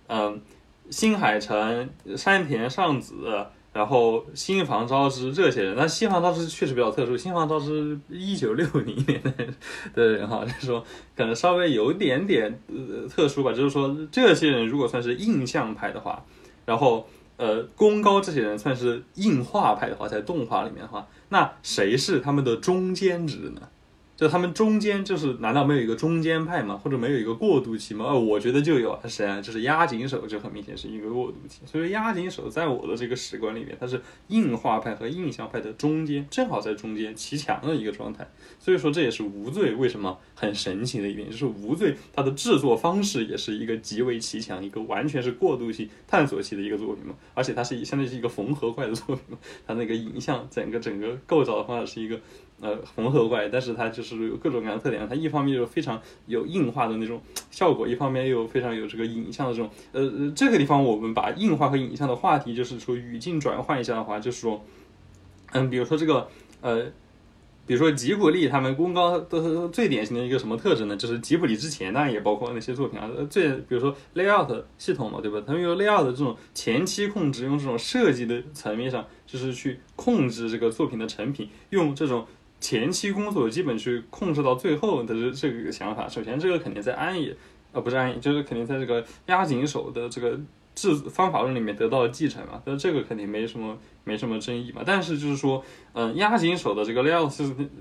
[0.08, 0.40] 嗯。
[0.90, 7.16] 新海诚、山田尚子，然后新房昭之这些人，那新房昭之确实比较特殊。
[7.16, 9.22] 新房昭之一九六零年
[9.94, 10.82] 的人哈，就是说
[11.14, 13.52] 可能稍微有点点呃特殊吧。
[13.52, 16.24] 就是说这些人如果算是印象派的话，
[16.64, 23.62] 然后呃宫高这些人算是硬画派的话，在动画里面的话，那谁是他们的中间值呢？
[24.18, 26.76] 就他们中间就是，难道没有一个中间派吗？
[26.76, 28.04] 或者没有一个过渡期吗？
[28.06, 29.40] 呃，我觉得就有啊，谁啊？
[29.40, 31.60] 就是押井守，就很明显是一个过渡期。
[31.64, 38.28] 所以押井守在我的这个史观里面，它是硬化派和印象派的中间，正好在中间骑墙的一个状态。
[38.58, 47.14] 所以说这也是无罪为什么很神奇的一点，就是无罪它的制作方式也是一个极为骑墙，一个完全是过渡期、探索期的一个作品嘛。
[47.34, 52.20] 而且它是相当于是一个缝合怪的作品嘛，它那个影像整个整个构造的话是一个。
[52.60, 55.08] 呃，缝合怪，但是它就是有各种各样的特点。
[55.08, 59.70] 它一方面又非常有硬化的那种效果，一方面又非常有这个影像的这种。
[59.92, 64.64] 呃，这个地方我们把硬化和影像的话题，就是说语境转换一下的话，就是说，
[65.52, 66.26] 嗯，比如说这个，
[66.60, 66.86] 呃，
[67.64, 70.96] 比如说吉卜力他们功高的最典型的一个什么特征呢？
[70.96, 75.40] 就是吉卜力之前当然也包括那些作品啊，最比如说 layout 系统嘛，对吧？
[75.46, 82.26] 他们用 layout 这种前期控制，用这种设计的层面上，就是去控制这个作品的成品，用这种。
[82.68, 87.34] 前期工作基本去控制到最后的这这个想法，首先这个肯定在安野，
[87.72, 90.38] 呃不是安野，就是肯定在这个押井守的这个
[90.74, 94.82] 制方法论里面得到了继承嘛，那这个肯定没什么没什么争议嘛。
[94.84, 97.30] 但是就是说，嗯，押井守的这个 layout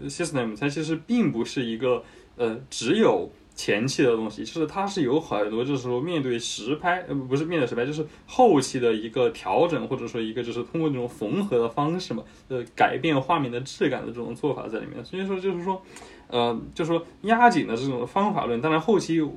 [0.07, 2.01] system 它其实并不是一个
[2.37, 3.29] 呃只有。
[3.57, 15.03] 前期的东西，就是它是有很多，就是说面对实拍，呃，不是面对实拍，就是后期的一个调整，或者说一个就是通过这种缝合的方式嘛，呃，改变画面的质感的这种做法在里面。
[15.03, 15.81] 所以说就是说，
[16.27, 19.33] 呃，就说压紧的这种方法论，当然后期有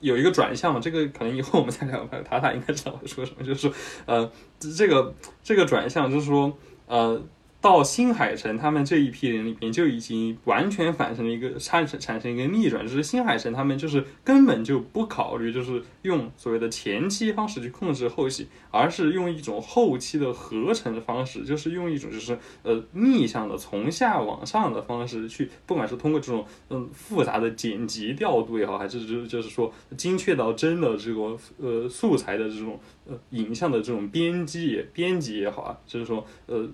[0.00, 2.18] 有一个转向嘛，这个可能以后我们再聊吧。
[2.28, 3.70] 塔塔应该知道我说什么，就是，
[4.04, 6.52] 呃，这个这个转向就是说，
[6.86, 7.22] 呃。
[7.62, 36.68] 到新海诚他们这一批人里边，就已经完全反成了一个产生产生一个逆转，就是新海诚他们就是根本就不考虑，就是用所谓的前期方式去控制后期，而是用一种后期的合成的方式，就是用一种就是呃逆向的从下往上的方式去，不管是通过这种嗯复杂的剪辑调度也好，还是就就是说精确到真的这个呃素材的这种呃影像的这种编辑编辑也好啊，就是说呃。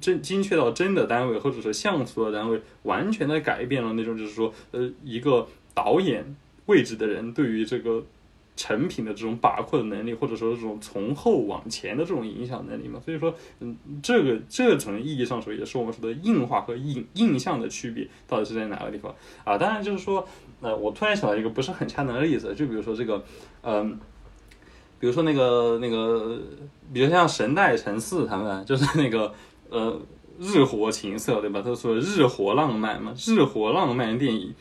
[0.00, 6.36] 真精确到真的单位，或者说像素的单位，完全的改变了那种就是说，呃，一个导演
[6.66, 8.04] 位置的人对于这个
[8.56, 13.00] 成品的这种把控的能力，或者说这种从后往前的这种影响能力嘛。
[13.04, 19.56] 所以说，嗯，这个这种意义上说，也是我们说的硬化和印印象的区别到底是在哪个地方啊？
[19.56, 20.26] 当然就是说，
[20.60, 23.24] 呃，我突然想到一个不是很恰当的例子，就比如说这个，
[23.62, 23.98] 嗯。
[25.00, 26.40] 比如说那个那个，
[26.92, 29.32] 比如像神代陈四他们，就是那个
[29.70, 30.00] 呃
[30.38, 31.60] 日活情色，对吧？
[31.64, 34.54] 他说日活浪漫嘛，日活浪漫电影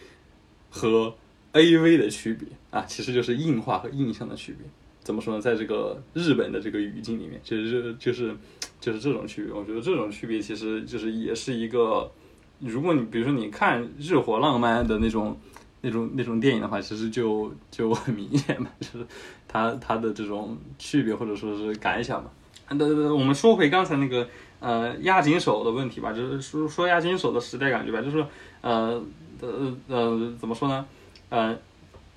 [0.69, 1.13] 和
[1.53, 4.67] A V 的区别啊，其实就是硬化和印象的区别。
[5.01, 5.41] 怎么说呢？
[5.41, 8.35] 在这个日本的这个语境里面，就是就是
[8.81, 9.53] 就是这种区别。
[9.53, 12.11] 我觉得这种区别其实就是也是一个，
[12.59, 15.39] 如果你比如说你看日活浪漫的那种
[15.79, 19.07] 那种那种电影的话，其实就就很明显嘛，就是
[19.47, 22.29] 它它的这种区别或者说是感想嘛。
[22.69, 24.27] 对对对，我们说回刚才那个
[24.59, 28.25] 呃押井守的问题吧，就是说说押井守的时代感觉吧，就是
[28.61, 29.01] 呃
[29.41, 30.85] 呃呃怎么说呢？
[31.29, 31.57] 呃，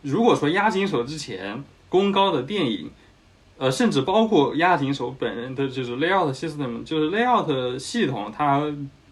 [0.03, 2.91] 如果说押井守之前功高的电影，
[3.59, 8.63] 呃，甚至包括押井守本人的就是 layout system，就是 layout 系统，它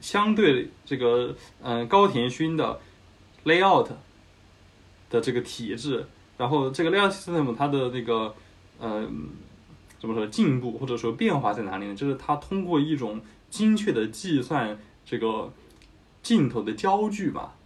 [0.00, 2.80] 相对这个嗯、高田勋的
[3.44, 3.88] layout
[5.10, 6.06] 的这个体制，
[6.36, 8.34] 然后这个 layout system 它的那个
[8.80, 9.30] 嗯。
[9.98, 11.94] 怎么说进步或者说变化在哪里呢？
[11.94, 13.20] 就是它通过一种
[13.50, 15.52] 精确的计算这个
[16.22, 17.56] 镜头的焦距吧，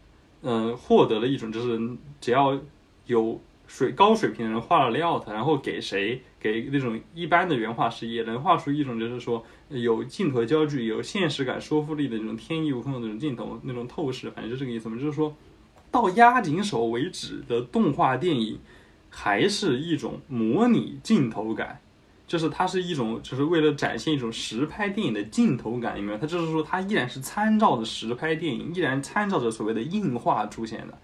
[0.43, 1.81] 嗯，获得了一种就是
[2.21, 2.59] 只要
[3.07, 14.97] 有水高水平的人画了 layout，然后给谁给那种一般的原画师也能画出一种就是说有镜头焦距、有现实感、说服力的那种天衣无缝的那种镜头、那种透视，反正就这个意思嘛。
[14.97, 15.35] 就是说
[15.91, 18.59] 到压紧手为止的动画电影，
[19.11, 21.81] 还是一种模拟镜头感。
[22.27, 26.19] 就是它是一种，就是为了展现一种实拍电影的镜头感，有没有？
[26.19, 30.99] 它就是说，它依然是参照着实拍电影，依然参照着所谓的硬化出现的。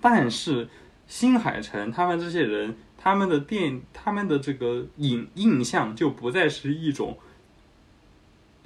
[0.00, 0.68] 但是
[1.06, 7.16] 新海诚他们这些人，他们的电，他们的这个影印象就不再是一种，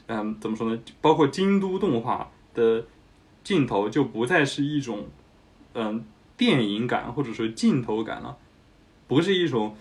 [0.06, 0.80] 嗯，怎么说呢？
[1.00, 2.84] 包括京都动画的
[3.44, 5.06] 镜头就不再是一种，
[5.74, 6.04] 嗯，
[6.36, 8.36] 电影感或者说镜头感了，
[9.06, 9.76] 不是一种。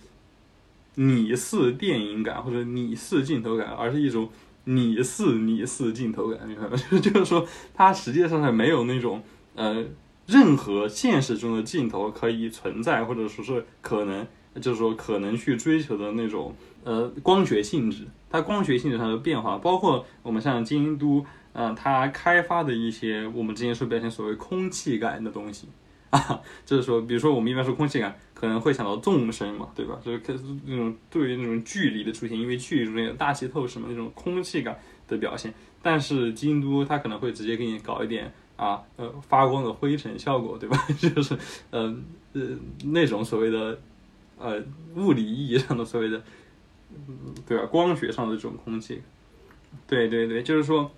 [0.95, 4.29] 拟似电影感或者拟似镜头感，而是一种
[4.65, 6.77] 拟似拟似镜头感，明白吗？
[6.99, 9.23] 就是说，它实际上是没有那种
[9.55, 9.85] 呃
[10.27, 14.27] 任何现实中的镜头可以存在，或者说是可能，
[14.61, 18.07] 就是说可能去追求的那种呃光学性质。
[18.29, 25.67] 它光学性质上的变化，包括我们像京都，呃，它开发的一些我们之前说表现所谓空气感的东西
[26.11, 28.15] 啊，就是说，比如说我们一般说空气感。
[28.41, 29.99] 可能会想到纵深嘛，对吧？
[30.03, 34.75] 就是那种对于那种距离的出现，因为距离中间有大气透视嘛，那种空气感
[35.07, 35.53] 的表现。
[35.79, 40.75] 但是京都它可能会直接给你搞一点啊呃发光的灰尘效果，对吧？
[40.97, 41.37] 就是
[41.69, 41.95] 呃
[42.33, 42.41] 呃
[42.85, 43.79] 那种所谓的
[44.39, 44.59] 呃
[44.95, 46.19] 物理意义上的所谓的
[47.47, 47.63] 对吧？
[47.67, 48.99] 光学上的这种空气，
[49.85, 50.89] 对对对，就是说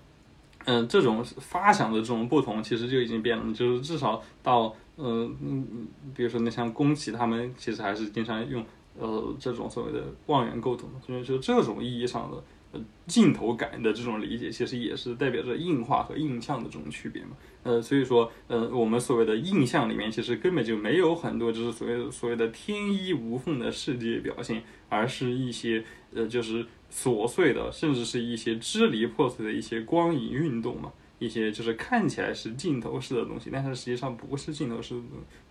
[0.63, 4.73] 嗯这种发响的这种不同，其实就已经变了，就是至少到。
[4.97, 8.63] 嗯嗯，比如说那像宫崎他们其实还是经常用
[8.99, 17.31] 呃这种所谓的望远构图，所以说这种意义上的呃镜头感的这种理解，其实也是代表着硬化和印象的这种区别嘛。
[17.63, 25.83] 呃，所以说呃我们所谓的印象里面，其实根本就没有很多就是所谓所谓的天衣无缝的世界表现，而是一些
[26.13, 30.91] 呃就是琐碎的，甚至是一些支离破碎的一些光影运动嘛。
[31.23, 35.01] 一些就是看起来是镜头式的东西，但是实际上不是镜头式的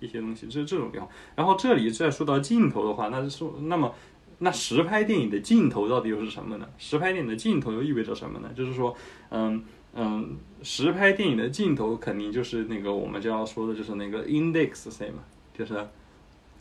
[0.00, 1.08] 一些东西，就是这种地方。
[1.34, 3.94] 然后这里再说到镜头的话，那说那么
[4.40, 6.68] 那实拍电影的镜头到底又是什么呢？
[6.76, 8.50] 实拍电影的镜头又意味着什么呢？
[8.54, 8.94] 就是说，
[9.30, 9.64] 嗯
[9.94, 15.22] 嗯，实拍电影的镜头肯定就是那个我们就要说的就是那个 index C 嘛，
[15.56, 15.74] 就是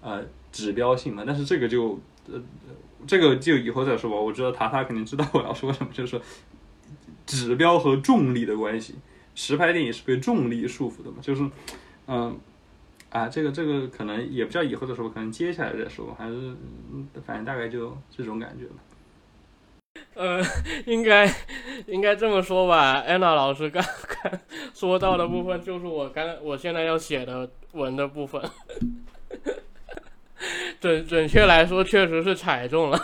[0.02, 1.24] 呃指标性嘛。
[1.26, 2.00] 但是这个就
[2.32, 2.42] 呃
[3.06, 4.16] 这个就以后再说吧。
[4.16, 6.22] 我知道塔塔肯定知道我要说什么，就是说。
[7.32, 8.96] 指标和重力的关系，
[9.36, 11.20] 实拍电影是被重力束缚的嘛？
[11.22, 11.50] 就是，
[12.08, 12.38] 嗯，
[13.10, 16.54] 啊，这个这个可能也不叫以后再说，可能接下来再说，还是
[17.26, 18.74] 反正大概就这种感觉吧。
[20.14, 20.44] 呃，
[20.86, 21.34] 应该
[21.88, 24.40] 应该这么说吧，安娜老师刚刚
[24.74, 28.42] 说到的部分，就是我刚我现在要写的文的部分。
[30.82, 33.00] 准准确来说，确实是踩中了。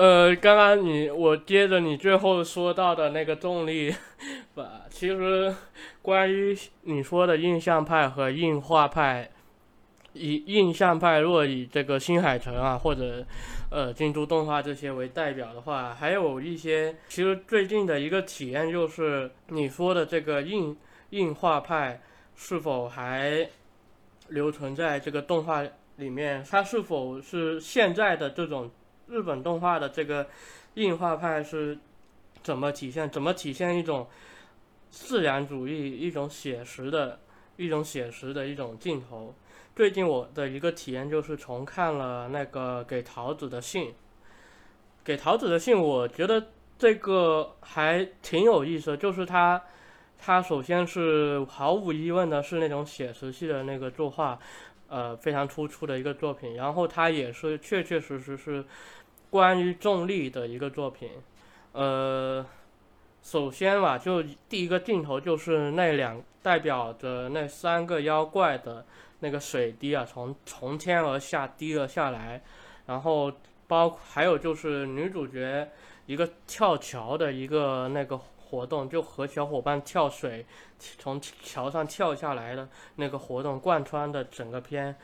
[0.00, 3.94] 呃，刚刚你我接着你最后说到的那个重力
[4.56, 5.54] 吧，其实
[6.00, 9.30] 关于你说的印象派和硬化派，
[10.14, 13.22] 以印象派若以这个新海诚啊或者
[13.70, 20.74] 呃京都动画这些为代表的话，还有一些其实最近的一个体验就是你说的这个硬
[21.10, 22.00] 硬化派
[22.34, 23.46] 是否还
[24.28, 25.62] 留存在这个动画
[25.96, 28.70] 里面，它是否是现在的这种。
[29.10, 30.26] 日本动画的这个
[30.74, 31.76] 硬画派是
[32.42, 33.10] 怎么体现？
[33.10, 34.06] 怎么体现一种
[34.88, 37.18] 自然主义、一种写实的、
[37.56, 39.34] 一种写实的一种镜头？
[39.74, 43.84] 最近我的一个体验就是重看了那个《给桃子的信》。
[45.02, 46.48] 《给桃子的信》，我觉得
[46.78, 49.60] 这个还挺有意思的，就是它，
[50.18, 54.38] 它首先是毫无疑问的是那种写实系的那个作画，
[54.88, 56.54] 呃，非常突出的一个作品。
[56.54, 58.62] 然后它也是确确实实是
[59.30, 61.08] 关于重力的一个作品。
[61.72, 62.44] 呃，
[63.22, 68.84] 首先吧，就第一个镜头就是那两代表着那三个妖怪的
[69.20, 72.42] 那个水滴啊，从从天而下滴了下来，
[72.86, 73.32] 然后
[73.66, 75.68] 包还有就是女主角。
[76.06, 80.44] 一个跳桥的一个那个活动，就和小伙伴跳水，
[80.98, 84.96] 从桥上跳下来的那个活动贯穿的整个片。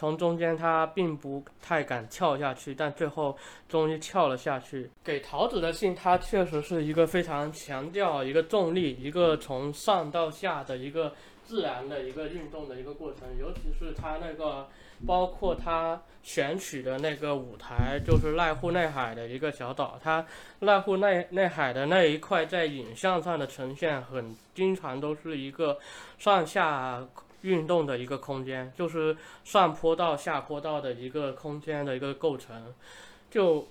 [0.00, 3.36] 从中间他并不太敢跳下去，但最后
[3.68, 4.90] 终于跳了下去。
[5.04, 11.12] 给桃子的信，它确实是一个非常强调一个重力，一个从上到下的一个
[11.44, 14.66] 自然的一个运动的一个过程，尤其是他那个。
[15.06, 19.98] 包括他选取的那个舞台，就是濑户内海的一个小岛。
[20.04, 20.22] 它
[20.60, 25.78] 濑户内内海的那一块，在影像上的呈现，很经常都是一个
[26.18, 27.02] 上下
[27.42, 32.74] 运动的一个空间，就是上坡道、下坡道的一个空间的一个构成。
[33.30, 33.68] 就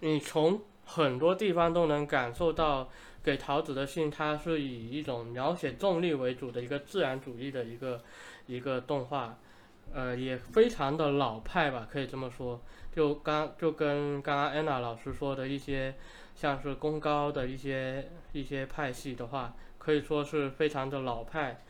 [0.00, 2.88] 你从很多地方都能感受到，
[3.22, 8.00] 给桃子的信，它是以一种描写重力为主的一个自然主义的一个
[8.46, 9.38] 一个动画。
[9.94, 12.58] 呃，也非常的老派吧，可以这么说。
[12.94, 15.94] 就刚就跟刚刚安娜老师说的一些，
[16.34, 21.62] 像是功高的一些一些派系的话，可以说是非常的老派。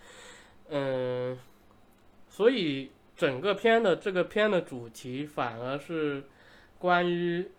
[2.33, 6.25] 所以整个片的这个片的主题反而是
[6.79, 7.51] 关于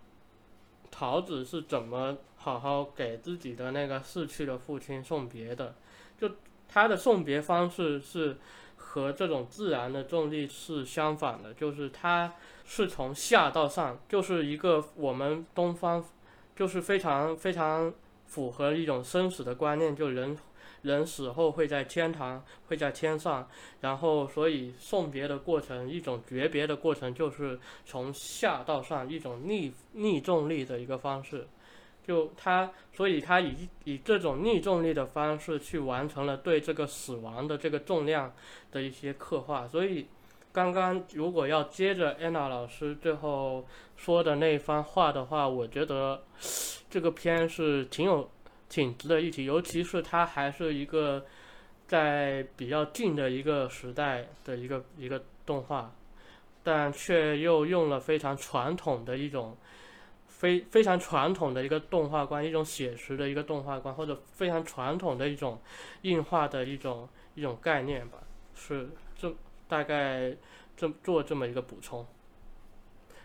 [0.90, 5.76] 桃子是怎么好好给自己的那个逝去的父亲送别的。
[6.20, 6.30] 就
[6.68, 8.38] 他的送别方式是。
[8.76, 16.04] 和这种自然的重力是相反的，就是他是从下到上，就是一个我们东方，
[16.56, 17.92] 就是非常非常
[18.28, 20.38] 符合一种生死的观念，就人
[20.84, 23.50] 人死后会在天堂，会在天上，
[23.82, 31.48] 然后所以送别的过程，一种诀别的过程，就是从下到上，一种逆逆重力的一个方式。
[32.06, 33.56] 就他，所以他以
[33.86, 38.34] 以这种逆重力的方式去完成了对这个死亡的这个重量
[38.74, 39.66] 的一些刻画。
[39.66, 40.08] 所以，
[40.52, 43.66] 刚刚如果要接着安娜老师最后
[43.96, 46.24] 说的那番话的话，我觉得
[46.90, 48.30] 这个片是挺有
[48.74, 51.24] 挺值得一提，尤其是它还是一个
[51.88, 55.94] 在比较近的一个时代的一个一个动画，
[56.64, 59.56] 但却又用了非常传统的一种。
[60.26, 65.58] 非非常传统的一个动画观，一种写实的一个动画观，或者非常传统的一种
[66.02, 68.18] 硬化的一种一种概念吧，
[68.54, 69.34] 是这
[69.70, 70.36] 大概
[70.76, 72.06] 这做这么一个补充，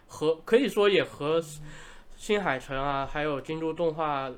[0.07, 1.43] 和可以说也和
[2.15, 4.31] 新海诚啊，还有京都动画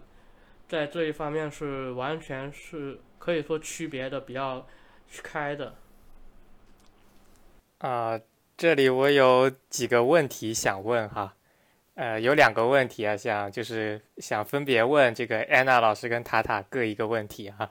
[0.71, 4.65] 在这一方面是完全是可以说区别的比较
[5.21, 5.75] 开的。
[7.79, 8.21] 啊，
[8.57, 11.35] 这里我有几个问题想问哈。
[11.95, 17.69] 呃，有两个问题啊，想就是想分别问这个安娜老师跟塔塔各一个问题哈。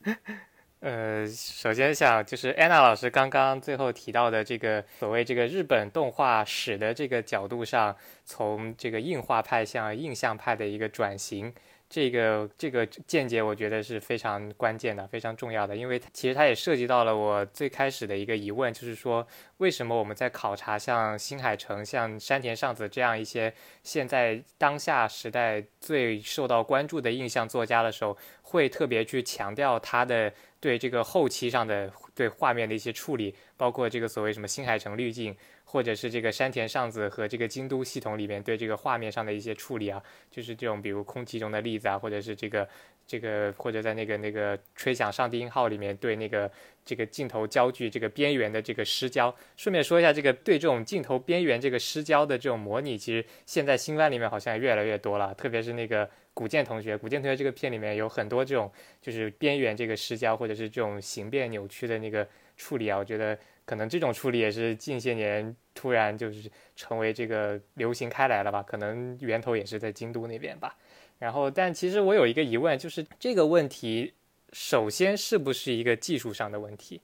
[0.80, 7.94] 呃，首先想就是安娜老师刚刚最后提到的这个所谓这个日本动画史的这个角度上，
[8.24, 11.52] 从这个硬化派向印象派的一个转型。
[11.88, 19.26] 这个这个见解，我觉得是非常关键的，非常重要的，因为其实它也涉及到了我最开始的一个疑问，就是说，
[19.58, 35.36] 为什么我们在考察像新海诚、像山田尚子这样一些现在当下时代最受到关注的印象作家的时候，会特别去强调他的对这个后期上的对画面的一些处理，包括这个所谓什么新海诚滤镜。
[35.68, 40.00] 或者是这个山田尚子和这个京都系统里面对这个画面上的一些处理啊，
[40.30, 42.66] 就是这种比如空气中的粒子啊，或者是这个
[43.04, 46.50] 这个或者在那个那个吹响上帝音号里面对那个
[46.84, 49.34] 这个镜头焦距这个边缘的这个失焦。
[49.56, 55.34] 顺便说一下，这个对这种镜头边缘这个失焦的这种模拟，其实现在新番里面好像越来越多了。
[55.34, 58.70] 特别是那个古剑同学，古剑同学这个片里面有很多这种
[59.02, 62.26] 就是边缘这个失焦或者是这种形变扭曲的那个
[62.56, 63.38] 处理啊，我觉得。
[63.66, 68.62] 可能这种处理也是近些年突然就是成为这个流行开来了吧？
[68.62, 70.76] 可能源头也是在京都那边吧。
[71.18, 74.14] 然后，但其实我有一个疑问，就是这个问题
[74.52, 77.00] 首先是不是一个技术上的问题？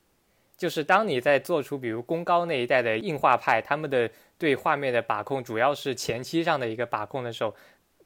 [0.56, 7.52] 就是当你在做出比如宫高那一代的硬画派，他们的对画面的把控主要是前期上的一个把控的时候，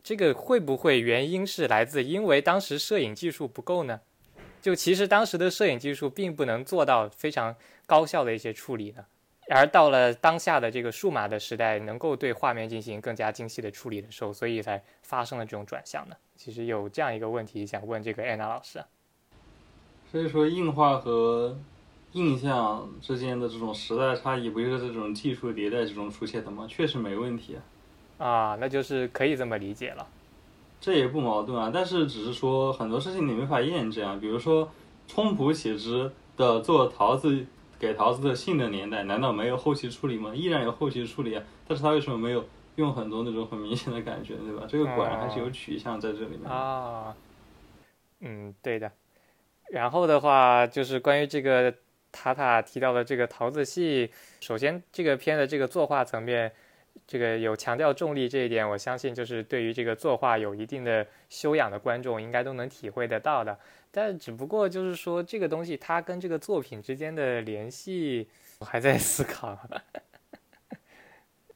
[0.03, 4.01] 这个会不会原因是来自因为当时摄影技术不够呢？
[4.67, 7.55] 就其实当时的摄影技术并不能做到非常。
[7.87, 9.07] 高效的一些处理的？
[9.49, 16.17] 而到了当下的这个数码的时代，能够对画面进行更加精细的处理的时候，所以才发生了这种转向呢？
[16.35, 18.83] 其实有这样一个问题想问这个安娜老师。
[20.11, 21.57] 所以说，硬化和
[22.11, 26.67] 印象之间的这种时代差异，不就是这种技术迭代之中出现的吗？
[26.69, 27.55] 确实没问题
[28.19, 28.27] 啊。
[28.27, 30.05] 啊，那就是可以这么理解了。
[30.81, 34.19] 这也不矛盾啊，但是只是说很多事情你没法验证啊。
[34.21, 34.71] 比如说，
[35.07, 37.47] 冲谱写之的做桃子。
[37.79, 40.35] 给桃子的信的年代，难道没有后期处理吗？
[40.35, 42.43] 依然有后期处理啊，但是他为什么没有
[42.77, 44.65] 用很多那种很明显的感觉，对吧？
[44.67, 47.15] 这个果然还是有取向在这里面啊。
[48.21, 48.91] 嗯，对的。
[49.71, 51.75] 然后的话，就是关于这个
[52.11, 54.11] 塔塔提到的这个桃子戏，
[54.41, 56.51] 首先这个片的这个作画层面，
[57.07, 63.59] 这个有强调重力这一点，我相信就是对于这个作画有一定的修养的观众应该都能体会得到的。
[63.91, 68.29] 但只不过就是说，这个东西它跟这个作品之间的联系，
[68.59, 69.59] 我还在思考。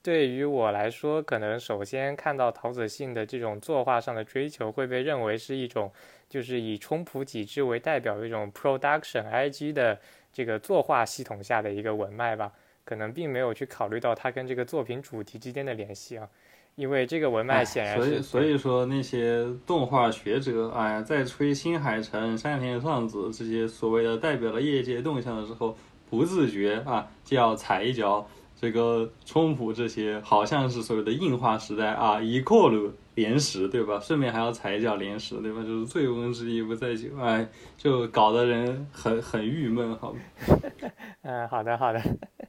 [0.02, 5.92] 对于我来说，可能首先看到陶子信的这种作画上的追求，会被认为是一种，
[6.26, 10.00] 就是以冲浦几之为代表的一种 production IG 的
[10.32, 12.50] 这个作画系统下的一个文脉吧，
[12.90, 16.28] 可能并没有去考虑到它跟这个作品主题之间的联系啊。
[16.74, 25.76] 因为这个文脉显然是，所以所以说那些动画学者，哎呀，在吹新海诚、山田尚子这些所谓的代表了业界动向的时候，
[26.08, 28.26] 不自觉啊就要踩一脚。
[28.60, 34.00] 这个冲普这些好像是所谓的硬化时代啊，equal 连石，对吧？
[34.00, 35.62] 顺便还要踩一脚连石，对吧？
[35.62, 37.46] 就是醉翁之意不在酒，哎，
[37.76, 40.20] 就搞得人很很郁闷，好吗？
[41.22, 42.00] 嗯，好的好的。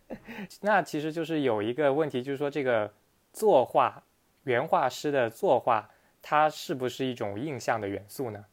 [0.61, 2.93] 那其实就是有一个问题，就是说这个
[3.33, 4.03] 作画。
[4.45, 5.87] 原画师的作画，
[6.21, 8.43] 它是不是一种印象的元素呢？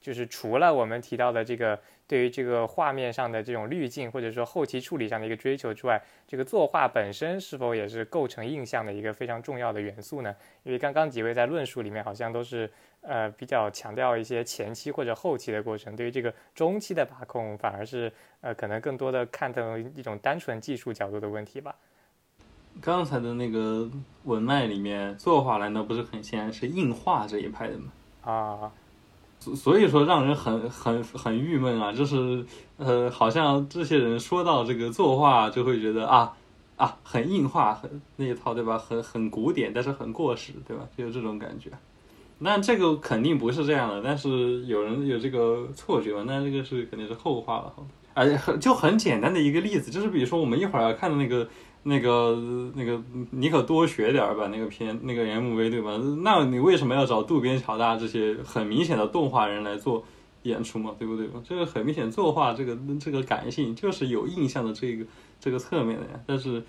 [0.00, 1.80] 就是除了我们提到的这个
[2.10, 10.34] 对于这个画面上的这种滤镜，或者说后期处理上的一个追求之外，这个作画本身是否也是构成印象的一个非常重要的元素呢？
[10.64, 12.68] 因为刚刚几位在论述里面好像都是
[13.02, 21.76] 呃比较强调一些前期或者后期的过程，对于这个中期的把控反而是呃可能更多的看成一种单纯技术角度的问题吧。
[22.80, 23.88] 刚才的那个
[24.24, 27.92] 文脉里面，作画难道不是很显然是硬画这一派的吗？
[28.22, 28.72] 啊，
[29.40, 32.44] 所以说让人很很很郁闷啊，就是
[32.76, 36.32] 呃，好像这些人说到这个作画，就会觉得啊
[36.76, 38.78] 啊很硬化，很那一套对吧？
[38.78, 40.86] 很很古典，但是很过时，对吧？
[40.96, 41.70] 就有这种感觉。
[42.38, 46.24] 那这个肯定不是这样的，但是有人有这个错觉嘛？
[46.26, 47.72] 那这个是肯定是后话了，
[48.12, 51.48] 而且很就很简单的一个例子，就是比如说我们一会儿要看的那个。
[51.82, 52.36] 那个
[52.74, 55.98] 那个，你可多学点儿吧，那个片那个 MV 对吧？
[56.22, 60.04] 那你为什么要找渡边乔大这些很明显的动画人来做
[60.42, 60.94] 演出嘛？
[60.98, 61.42] 对不对吧？
[61.42, 65.04] 这个很明显，作画这个这个感性就是有印象的这个
[65.40, 66.20] 这个侧面的呀。
[66.26, 66.62] 但是，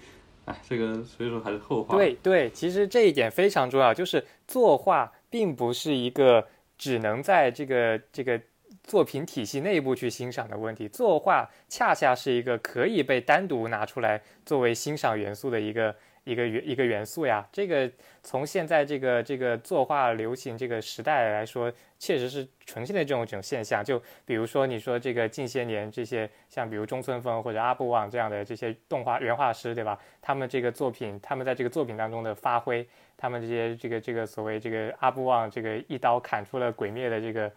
[0.45, 1.95] 哎，这个所以说还是后话。
[1.97, 6.47] 对对，其实这一点非常重要，就是作画并不是一个
[6.77, 8.41] 只能在这个这个。
[8.83, 17.47] 作品体系内部去欣赏的问题，作画恰恰是一个可以被单独拿出来作为欣赏元素的一个一个元一个元素呀。
[17.51, 17.89] 这个
[18.23, 23.83] 从现在这个这个作画流行这个时代来说，确实是呈现的这种这种现象。
[23.83, 29.97] 就比如说你说这个近些年这些像比如中村风或者阿布旺这样的这些动画原画师，对吧？
[30.21, 37.51] 他们这个作品，他们在这个作品当中的发挥，他们这些这个这个所谓这个阿布旺这个一刀砍出了鬼灭的这个。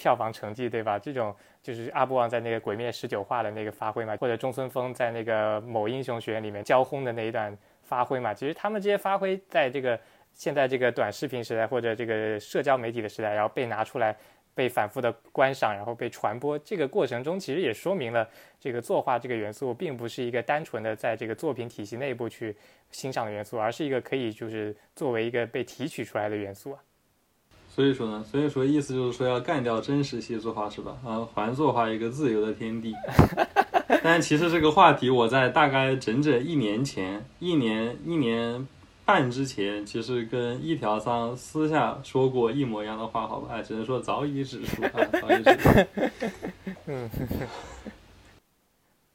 [0.00, 0.98] 票房成绩对吧？
[0.98, 8.32] 这种就是阿布旺在那个《鬼灭十九话》的那个发挥嘛，或者中村峰在那个某英雄学院里面交轰的那一段发挥嘛。
[8.32, 10.00] 其实他们这些发挥，在这个
[10.32, 14.16] 现在这个短视频时代或者这个社交媒体的时代，然后被拿出来，
[14.54, 18.26] 被反复的观赏，然后被传播，这个过程中其实也说明了
[18.58, 22.56] 这个作画这个元素并不是一个单纯的在这个作品体系内部去
[22.90, 26.80] 欣赏的元素，而是一个可以就是作为一个被提取出来的元素啊。
[27.72, 30.96] 所以说呢，所以说意思就是说要干掉真实系作画是吧？
[31.04, 32.94] 啊，还作画一个自由的天地。
[34.02, 38.66] 但其实这个话题我在大概整整一年前，一年一年
[39.04, 43.54] 半之前，其实跟一条桑私下说过一模一样的话，好吧？
[43.54, 44.90] 哎，只能说早已指出啊，
[45.20, 45.68] 早已指出。
[46.86, 47.08] 嗯。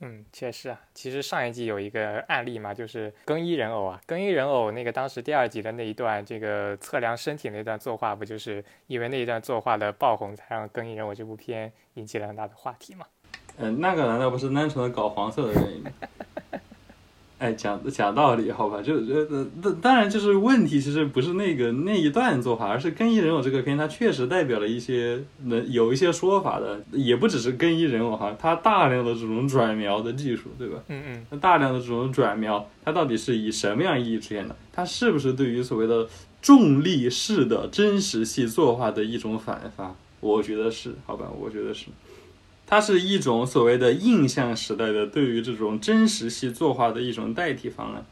[0.01, 0.79] 嗯，确实啊。
[0.93, 13.05] 其实上一季有一个案例嘛，就是更衣人偶啊，更衣人偶那个当时第二集的那一段，这个测量身体那段作画，不就是因为那一段作画的爆红，才让更衣人偶这部片引起了很大的话题嘛？
[13.57, 15.83] 嗯，那个难道不是单纯的搞黄色的原因？
[17.45, 30.79] 哎，讲讲道理，好吧，就呃，当当然就是问题，其实不是那个那一段做法，而是《更衣人偶》这个片，它确实代表了一些能有一些说法的，也不只是更衣人偶哈，它大量的这种转描的技术，对吧？
[30.87, 34.55] 嗯嗯，那大量的这种转描，它到底是以什么样意义出现的？
[34.73, 36.07] 它是不是对于所谓的
[36.41, 39.95] 重力式的真实系作画的一种反发？
[40.19, 41.85] 我觉得是，好吧，我觉得是。
[42.67, 48.03] 它是一种所谓的印象时代的对于这种真实系作画的一种代替方案。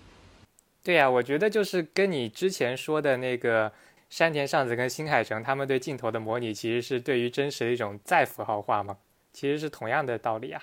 [0.83, 3.71] 对呀、我觉得就是跟你之前说的那个
[4.09, 8.97] 山田尚子跟新海诚他们对镜头的模拟，其实是对于真实的一种再符号化嘛，
[9.31, 10.61] 其实是同样的道理啊。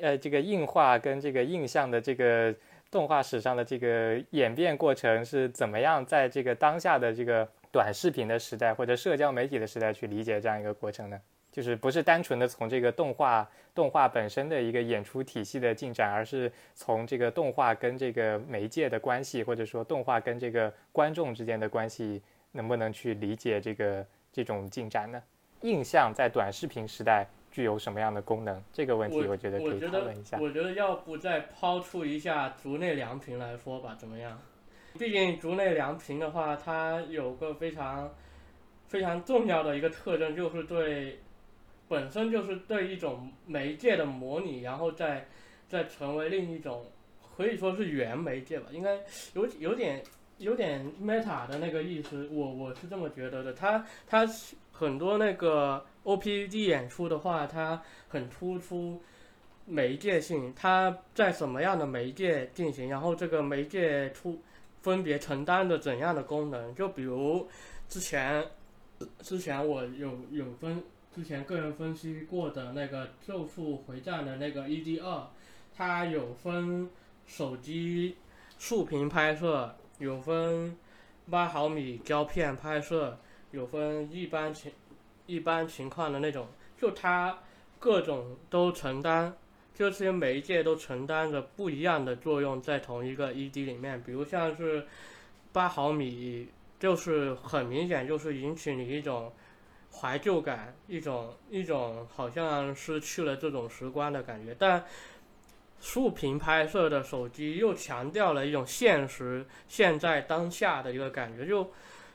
[0.00, 2.52] 呃，这个硬化跟这个印象的这个
[2.90, 11.20] 动画史上的这个演变过程是怎么样，在这个当下的这个短视频的时代或者社交媒体的时代去理解这样一个过程呢？
[11.54, 25.22] 就是不是单纯的从这个动画动画本身的一个演出体系的进展，而是从这个动画跟这个媒介的关系，或者说动画跟这个观众之间的关系，能不能去理解这个这种进展呢？
[25.60, 28.60] 印象在短视频时代具有什么样的功能？
[28.72, 30.36] 这个问题我觉得可以讨论一下。
[30.40, 34.36] 我觉得要不再抛出一下竹内良平来说吧，怎么样？
[34.98, 38.12] 毕竟竹内良平的话，他有个非常
[38.88, 41.18] 非常重要的一个特征，就是对
[41.88, 45.26] 本身就是对一种媒介的模拟，然后再
[45.68, 46.86] 再成为另一种
[47.36, 48.98] 可以说是原媒介吧，应该
[49.34, 50.02] 有有点
[50.38, 53.52] 有点 meta 的那个意思，我我是这么觉得的。
[53.52, 54.26] 它它
[54.72, 59.00] 很多那个 OPD 演出的话，它很突出
[59.66, 64.40] 媒介性，它在什么样的媒介进行，然后这个媒介出
[64.82, 66.74] 分别承担着怎样的功能。
[66.74, 67.48] 就比如
[67.88, 68.44] 之前
[69.20, 70.82] 之前我有有分
[71.14, 75.28] 之前个人分析过的那个《咒术回战》的那个 ED 二，
[75.72, 76.90] 它有分
[77.24, 78.16] 手机
[78.58, 80.76] 竖屏拍摄，有分
[81.30, 83.16] 八毫米胶片拍摄，
[83.52, 84.72] 有分一般情
[85.26, 87.38] 一般情况的那种，就它
[87.78, 89.32] 各种都承担，
[89.72, 94.02] 就这些媒介都承担着不一样的作用在同一个 ED 里面。
[94.02, 94.84] 比如像是
[95.52, 96.48] 八毫米，
[96.80, 99.32] 就是很明显就是引起你一种
[100.00, 104.84] 怀旧感，一种一种好像失去了这种时光的感觉，但。
[105.80, 111.70] 竖屏拍摄的手机又强调了一种现实、现在当下的一个感觉，就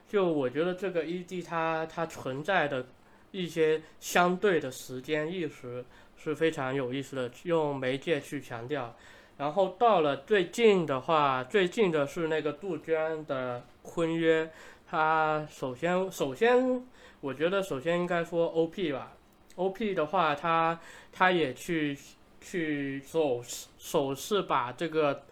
[0.08, 2.88] 就我觉得这个 ED 它它存在的
[3.30, 5.86] 一些相对的时间意识
[6.18, 8.96] 是非常有意思的，用媒介去强调。
[9.38, 14.50] 然后到了最近的话，最近的是那个杜鹃的婚约，
[14.90, 16.84] 它首先首先
[17.22, 19.14] 我觉得首先应该说 OP 吧
[19.56, 20.80] ，OP 的话它
[21.12, 21.98] 它也去
[22.40, 23.44] 去首
[23.78, 25.24] 首次把这个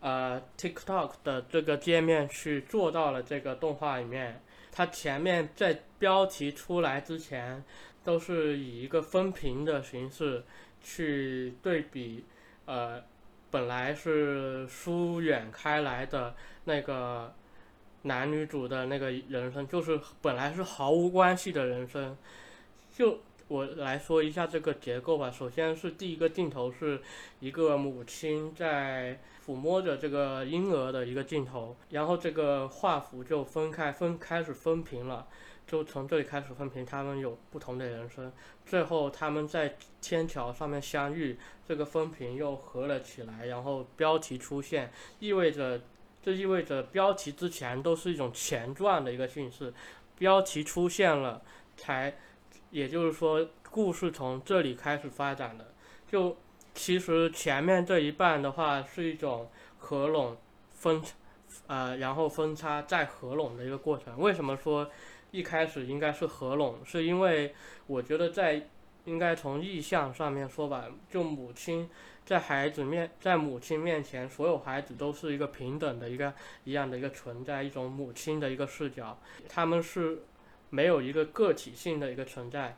[0.00, 4.42] 呃 TikTok 的这个界面去做到了这个动画里面。
[4.72, 7.64] 它前面在标题出来之前，
[8.04, 10.44] 都是以一个分屏的形式
[10.82, 12.24] 去对比，
[12.66, 13.02] 呃，
[13.50, 16.34] 本来是疏远开来的
[16.64, 17.34] 那个
[18.06, 22.16] 男女主的那个人生，就是本来是毫无关系的人生，
[22.92, 25.30] 就我来说一下这个结构吧。
[25.30, 27.00] 首先是第一个镜头是
[27.40, 35.26] 一个母亲在抚摸着这个婴儿的一个镜头，然后这个画幅就分开分开始分屏了，
[35.66, 38.32] 就从这里开始分屏，他们有不同的人生。
[38.64, 45.80] 最后他们在天桥上面相遇，这个分屏又合了起来，然后标题出现，意味着
[46.26, 49.72] 这意味着标题之前都是一种前传的一个形式，
[50.18, 51.40] 标题出现了
[51.76, 52.12] 才。
[52.72, 55.72] 也就是说，故事从这里开始发展的。
[56.10, 56.36] 就
[56.74, 59.48] 其实前面这一半的话是一种
[59.78, 60.36] 合拢
[60.74, 61.00] 分，
[61.68, 64.18] 呃，然后分叉再合拢的一个过程。
[64.18, 64.90] 为什么说
[65.30, 66.84] 一开始应该是合拢？
[66.84, 67.54] 是因为
[67.86, 68.68] 我觉得在
[69.04, 71.88] 应该从意象上面说吧，就母亲
[72.26, 79.18] 在孩子面在母亲面前，所有孩子都是一个平等的一个一样的一个存在，一种母亲的一个视角，
[79.48, 80.18] 他们是。
[80.68, 82.76] 没有一个个体性的一个存在，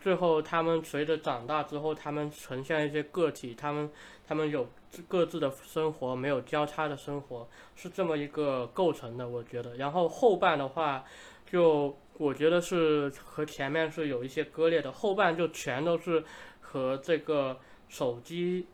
[0.00, 3.90] 最后他们随着长大之后，他们呈现一些个体，他们
[4.24, 4.68] 他们有
[5.08, 9.74] 各自的生活，没有交叉的生活，是这么一个构成的，我觉得。
[9.74, 11.04] 然后后半的话，
[11.44, 16.22] 就我觉得是和前面是有一些割裂的，后半就全都是
[16.60, 18.68] 和这个手机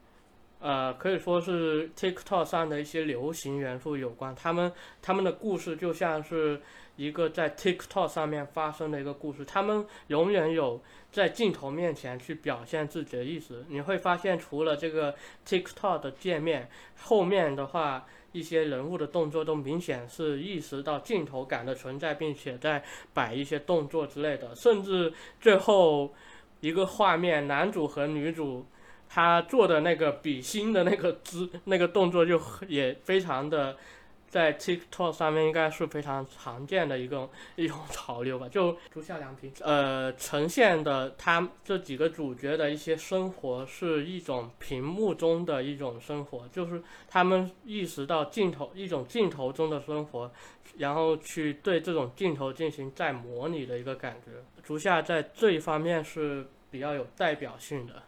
[0.61, 4.35] 呃，可以说是 TikTok 上的一些流行元素有关。
[4.35, 6.61] 他们他们的故事就像是
[6.97, 10.81] 一个在 TikTok 上面发生的一个故事，他们永远有
[11.11, 13.65] 在镜头面前去表现自己的意思。
[13.69, 15.15] 你会发现，除了这个
[15.47, 18.07] TikTok 的界面，后面的话。
[18.33, 22.81] 一些人物的动作都明显是意识到镜头感的存在，并且在
[23.13, 26.15] 摆一些动作之类的，甚至最后
[26.61, 28.65] 一个画面，男主和女主
[29.11, 33.77] 他做的那个比心的那个姿那个动作就也非常的。
[34.31, 50.31] 在 TikTok 上面应该是非常常见的一个一种潮流吧，就竹下凉皮，呃，呈现的他这几个主角的一些生活是一种屏幕中的一种生活，就是他们意识到镜头一种镜头中的生活，
[50.79, 54.31] 然后去对这种镜头进行再模拟的一个感觉。
[54.63, 58.01] 竹下在这一方面是比较有代表性的。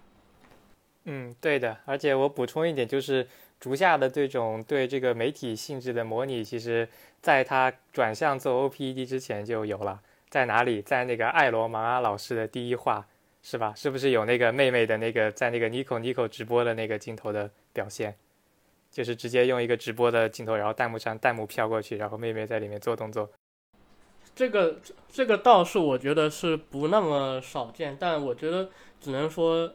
[1.05, 3.27] 嗯，对的，而且我补充一点就是。
[3.63, 6.89] 竹下的这种对这个媒体性质的模拟，其实
[7.21, 10.03] 在他转向做 OPED 之前就有了。
[10.29, 10.83] 在哪里？
[10.83, 13.07] 在那个艾罗芒阿老师的第一话，
[13.41, 13.73] 是吧？
[13.77, 18.17] 是不是有那个妹妹的那个在那个 Nico Nico 直播的那个镜头的表现？
[18.91, 23.31] 就是直接用一个直播的镜头，然后弹幕上弹幕飘过去，然后妹妹在里面做动作。
[24.35, 29.73] 这个这个倒是我觉得是不那么少见，但我觉得只能说。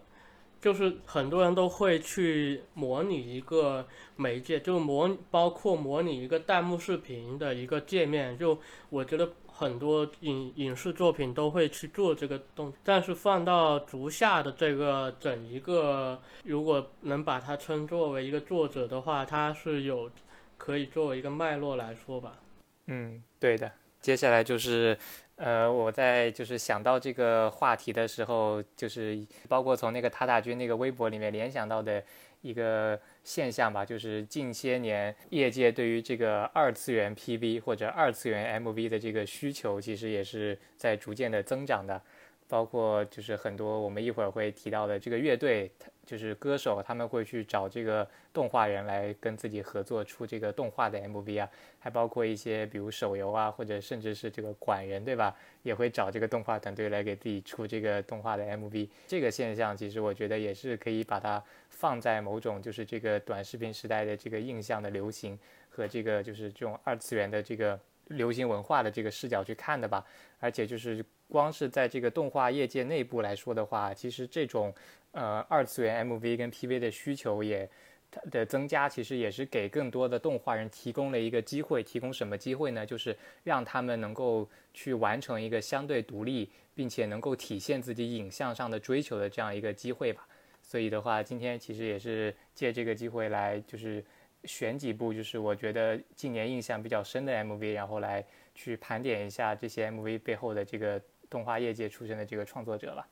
[0.67, 3.87] 就是很多人都会去模拟一个
[4.17, 8.37] 媒介，就模包括模拟一个弹幕视频的一个界面。
[8.37, 8.59] 就
[8.89, 20.11] 我觉得很多影影视作品都会去做这个动，但是放到足下的这个整一个，如果能把它称作为一个作者的话，它是有
[20.57, 22.39] 可以作为一个脉络来说吧。
[22.87, 23.71] 嗯，对的。
[24.01, 24.97] 接下来就是。
[25.37, 32.03] 呃，我在就是想到这个话题的时候，就是包括从那个塔塔君那个微博里面联想到的
[32.41, 42.01] 一个现象吧，就是近些年业界对于这个二次元 PV 或者二次元 MV 的这个需求，其实也是在逐渐的增长的。
[42.49, 45.69] 包括就是很多我们一会儿会提到的这个乐队，
[46.07, 55.35] 就是歌手，他们会去找这个动画人来跟自己合作出这个动画的 MV 啊，还包括一些比如手游啊，或者甚至是这个管人，对吧？
[55.63, 58.87] 也会找这个动画团队来给自己出这个动画的 MV。
[59.05, 65.37] 这个现象其实我觉得也是可以把它放在某种就是这个短视频时代的这个印象的流行
[65.69, 67.77] 和这个就是这种二次元的这个
[68.07, 70.05] 流行文化的这个视角去看的吧，
[70.39, 71.03] 而且就是。
[71.29, 74.73] 光是在这个动画业界内部来说的话，其实这种
[75.11, 77.69] 呃二次元 MV 跟 PV 的需求也
[78.09, 81.83] 它的增加，其实也是给更多的动画人提供了一个机会。
[81.83, 82.85] 提供什么机会呢？
[82.85, 90.27] 就是让他们能够去完成一个相对独立，并且能够体现自己影像上的追求的这样一个机会吧。
[90.61, 94.03] 所以的话，今天其实也是借这个机会来，就是
[94.43, 98.23] 选几部就是我觉得近年印象比较深的 MV，然后来
[98.55, 101.01] 去盘点一下这些 MV 背后的这个。
[101.29, 103.05] 动画业界出身的这个创作者了，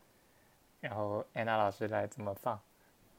[0.86, 2.60] 然后安娜老师来怎么放，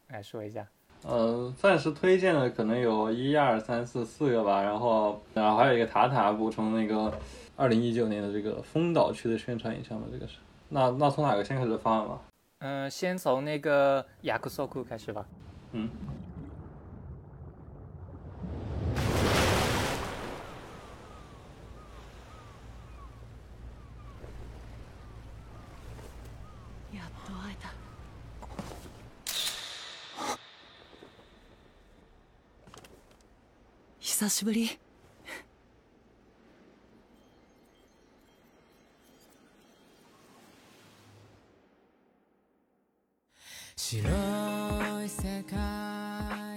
[0.06, 0.64] 来说一下。
[1.02, 7.12] 呃，暂时推荐的可能有一二三四四个吧，然后然后还有一个塔塔补充那个
[7.56, 10.38] 二零一九年的这个丰岛区的宣传影像吧，这个是。
[10.68, 12.20] 那那从哪个先开始放吧？
[12.58, 15.26] 嗯，先从那个雅克索库开始吧。
[15.72, 15.90] 嗯。
[34.25, 34.79] 久しぶり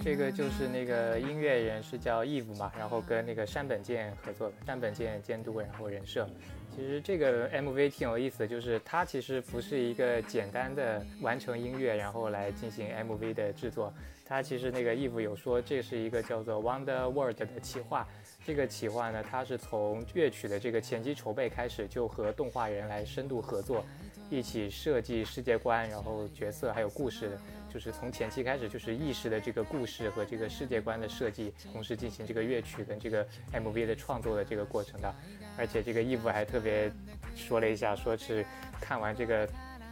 [0.03, 6.27] 这个就是那个音乐人是叫 Eve 嘛，然后跟那个山本健合作的，山本健监督，然后人设。
[6.75, 13.93] 其实这个 MV 挺有意思的，就是它其实不是一个简单的完成音乐然后来进行 MV 的制作。
[14.30, 18.08] 它其实那个 Eve 有说，这是一个叫做 Wonder World 的企划。
[18.46, 23.84] 这个企划呢，它是从乐曲的这个前期筹备开始，就和动画人来深度合作，
[24.30, 27.40] 一起设计世界观，然后角色还有故事，
[27.74, 35.12] 就是从前期开始就是意识的这个故事和这个世界观的设计，同时进行这个乐曲跟这个 MV 的创作的这个过程的。
[35.58, 36.92] 而且这个 Eve 还特别
[37.36, 38.46] 说了一下，说是
[38.80, 39.48] 看完这个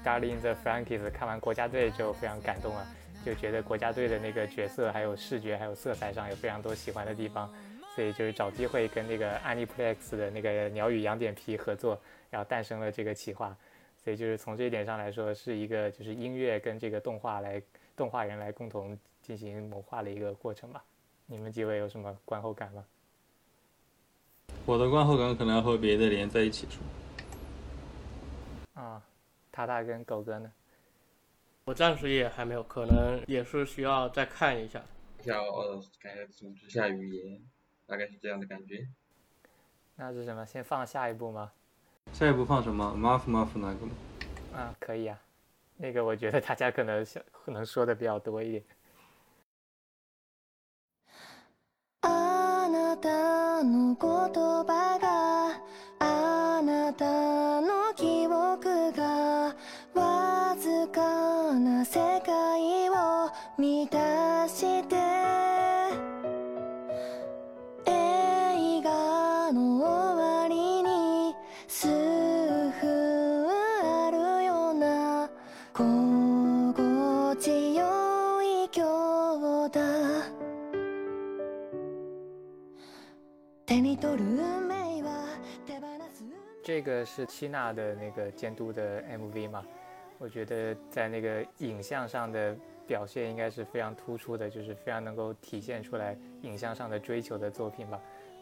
[0.05, 2.87] Darling the Frankies，看完国家队就非常感动了。
[3.27, 7.53] 就觉得国家队的那个角色，还有视觉，还有色彩上有非常多喜欢的地方，
[7.93, 11.99] 所以就是找机会跟那个 Aniplex 的那个鸟语羊点皮合作，
[12.29, 13.53] 然后诞生了这个企划。
[14.01, 17.61] 所以就是从这一点上来说，是一个就是音乐跟这个动画来
[17.97, 20.81] 动画人来共同进行谋划的一个过程吧。
[21.25, 22.85] 你们几位有什么观后感吗？
[24.65, 26.81] 我的观后感可能要和别的连在一起说。
[28.81, 29.03] 啊，
[29.51, 30.49] 塔塔跟狗哥呢？
[31.66, 34.82] 我暂时也还没有，可能也是需要再看一下。
[35.24, 37.40] 要呃改组织下语言，
[37.86, 38.88] 大概是这样的感觉。
[39.94, 40.44] 那是什么？
[40.44, 41.52] 先放下一步吗？
[42.12, 42.92] 下一步放什么？
[42.96, 43.92] muff muff 那个吗？
[44.52, 45.20] 啊，可以啊。
[45.76, 48.64] 那个我觉得大家可能想可能说的比较多一点。
[52.02, 54.08] あなたの言
[54.64, 55.60] 葉が
[56.00, 59.56] あなたの記憶がわずか
[61.76, 64.96] な世界を満たして
[67.86, 71.34] 映画の終わりに
[71.68, 71.88] 数
[72.80, 73.46] 分
[73.82, 75.30] あるような
[75.74, 79.82] 心地よい今日だ
[83.66, 85.26] 手に取る運命は
[85.66, 86.24] 手放す
[86.62, 89.62] 这个是七娜的那个监督的 MV 嘛？
[90.19, 92.55] 我觉得在那个影像上的
[92.87, 97.99] 表现应该是非常突出的，就是非常能够体现出来影像上的追求的作品吧。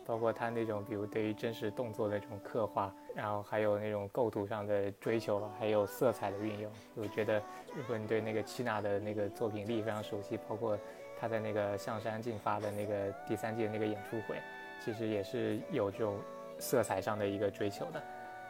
[0.07, 6.71] 包括他那种，比如对于真实动作的这种刻画，然后还有那种构图上的追求，还有色彩的运用。
[6.93, 7.41] 我觉得，
[7.75, 10.77] 如果你对那个七娜的那个作品力非常熟悉，包括
[11.19, 14.37] 他在那个象山进发的那个第三季的那个演出会，
[14.79, 16.19] 其实也是有这种
[16.59, 17.99] 色彩上的一个追求的。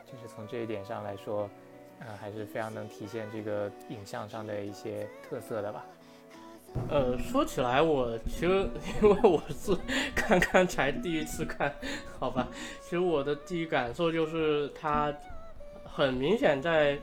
[0.05, 1.49] 就是从这一点上来说，
[1.99, 5.85] 呃，还是非常能体现这个影像上的一些特色的吧。
[6.89, 8.67] 呃，说起来，我其实
[9.01, 9.75] 因为我是
[10.13, 11.73] 刚刚才第一次看，
[12.19, 12.47] 好吧，
[12.81, 15.13] 其实我的第一感受就是它
[15.85, 16.99] 很明显在，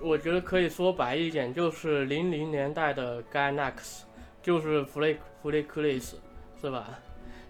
[0.00, 4.02] 我觉得可以说白一点，就是零零年代的 Gainax，
[4.42, 6.18] 就是弗雷弗雷克利斯，
[6.60, 6.98] 是吧？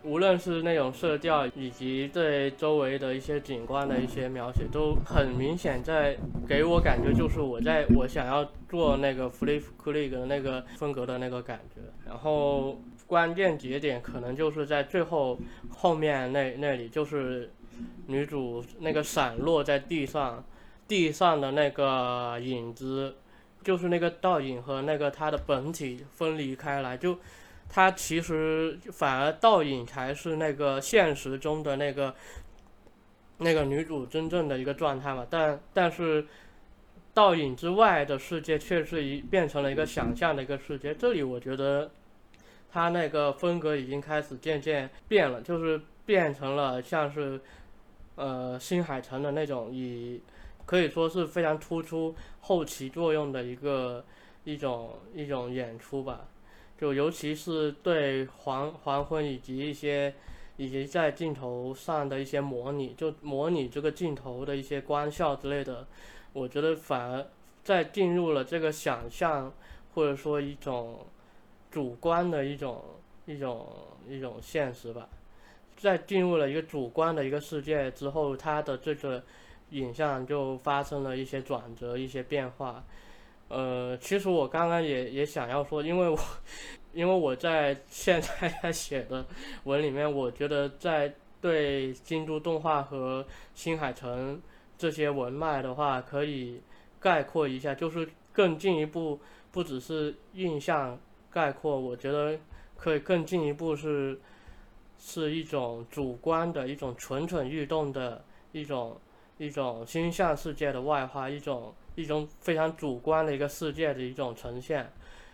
[0.07, 11.81] 无论是那种色调，以及对周围的一些景观的一些描写，都很明显在给我感觉，就是我在我想要做那个 Flip Click 的那个风格的那个感觉。
[12.07, 15.37] 然后关键节点可能就是在最后
[15.69, 17.51] 后面那那里，就是
[18.07, 20.45] 女主那个散落在地上，
[20.87, 23.17] 地上的那个影子，
[23.65, 27.19] 就是那个倒影和那个它的本体分离开来，就。
[27.69, 32.14] 它其实反而倒影才是那个现实中的那个
[33.39, 36.27] 那个女主真正的一个状态嘛，但但是
[37.12, 40.95] 倒影之外的世界却是一变成了一个想象的一个世界。
[40.95, 41.91] 这里我觉得
[42.71, 47.41] 它那个风格已经开始渐渐变了，就是变成了像是
[48.14, 50.23] 呃新海诚的那种以
[50.64, 54.05] 可以说是非常突出后期作用的一个
[54.45, 56.27] 一种一种演出吧。
[56.79, 60.14] 就尤其是对黄黄昏以及一些
[60.57, 65.87] 以及在镜头上的一些模拟，就模拟这个镜头的一些光效之类的，
[66.33, 67.27] 我觉得反而
[67.64, 69.53] 在进入了这个想象
[69.95, 71.07] 或者说一种
[71.70, 72.83] 主观的一种
[73.27, 73.66] 一种
[74.09, 75.09] 一种现实吧，
[75.77, 79.22] 在进入了一个主观的一个世界之后，它的这个
[79.70, 82.85] 影像就发生了一些转折，一些变化。
[83.49, 86.19] 呃，其实我刚刚也也想要说，因为我，
[86.93, 89.25] 因为我在现在在写的
[89.63, 93.25] 文里面，我觉得在对京都动画和
[93.55, 94.43] 新海诚
[94.77, 96.61] 这些文脉的话，可以
[96.99, 99.21] 概括一下，就是更进一步，
[99.53, 100.99] 不只是印象
[101.31, 102.37] 概括，我觉得
[102.77, 104.19] 可以更进一步是
[104.99, 109.01] 是一种主观的一种蠢蠢欲动的一种
[109.39, 111.73] 一种心象世界的外化，一种。
[111.97, 114.89] 一种非常主观的一个世界的一种呈现，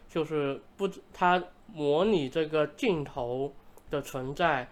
[0.09, 3.55] 就是不，它模拟这个镜头
[3.91, 4.67] 的存在，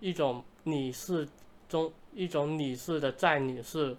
[0.00, 1.28] 一种拟视
[1.68, 3.96] 中一种拟视的在拟视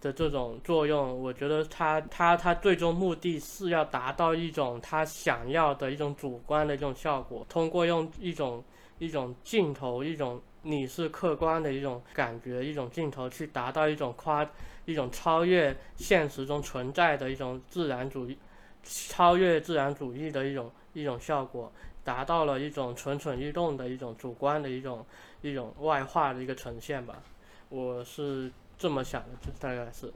[0.00, 8.62] 的这种作用，我觉得它它它最终目的是要达到一种他想要的一种主观的一种效果，通过用一种
[8.98, 14.46] 一种镜头一种你是客观的一种感觉，一种镜头去达到一种夸。
[14.86, 18.36] 一种超越现实中存在的一种自然主义，
[18.82, 21.72] 超越自然主义的一种一种效果，
[22.04, 25.06] 达到了一种蠢蠢欲动的一种主观的一种
[25.40, 27.22] 一种外化的一个呈现吧，
[27.70, 30.12] 我是这么想的，这大概是。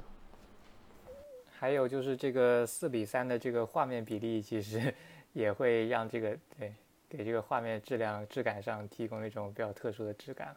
[1.59, 4.95] 还有就是这个四比三的这个画面比例，其实
[5.33, 6.75] 也会让这个对
[7.09, 10.55] 给这个画面质量质感上提供一种比较特殊的质感。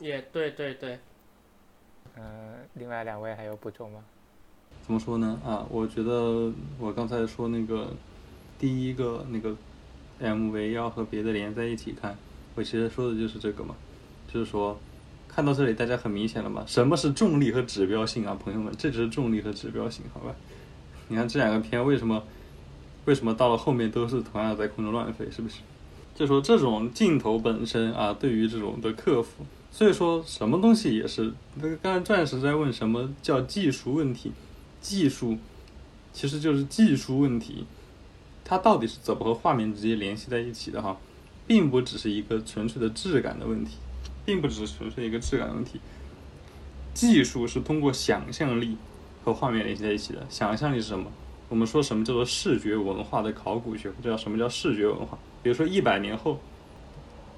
[0.00, 0.98] 也对对对。
[2.16, 4.04] 嗯，另外两位还有补充吗？
[4.82, 5.40] 怎么说呢？
[5.44, 7.92] 啊，我觉得我刚才说那个
[8.58, 9.56] 第一个那个
[10.20, 12.16] MV 要和别的连在一起看，
[12.54, 13.74] 我其实说的就是这个嘛，
[14.32, 14.78] 就是说，
[15.28, 20.34] 看到这里大家很明显了嘛，什么是重力和指标性啊，朋友们，这只是重力和指标性，好吧？
[21.08, 22.22] 你看这两个片为什么
[23.06, 25.60] 为什么到了后面都是同样在空中乱飞，是不是？
[26.14, 34.32] 就说这种镜头本身啊，对于这种的克服，所以说什么东西也是，那个刚才钻石在问什么叫技术问题，
[34.80, 35.36] 技术
[36.12, 37.66] 其实就是技术问题，
[38.44, 40.96] 它到底是怎么和画面直接联系在一起的哈，
[41.48, 43.72] 并不只是一个纯粹的质感的问题，
[44.24, 45.80] 并不只是纯粹一个质感的问题，
[46.94, 48.76] 技术是通过想象力
[49.24, 51.10] 和画面联系在一起的，想象力是什么？
[51.48, 55.18] 我们说什么叫做视觉文化的考古学，或者叫什么叫视觉文化？
[55.44, 56.40] 比如说一百年后，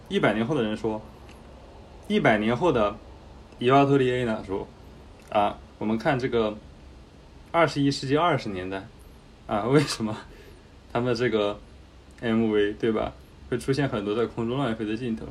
[0.09, 1.03] 一百年后的人说，
[2.07, 2.97] 一百年后的
[3.59, 4.65] 伊瓦托里埃纳说，
[5.29, 6.57] 啊，我们看这个
[7.51, 8.87] 二十一世纪二十年代，
[9.49, 10.17] 啊，为什么
[10.93, 11.59] 他们这个
[12.23, 13.13] MV 对吧，
[13.51, 15.27] 会出现很多在空中乱飞的镜头？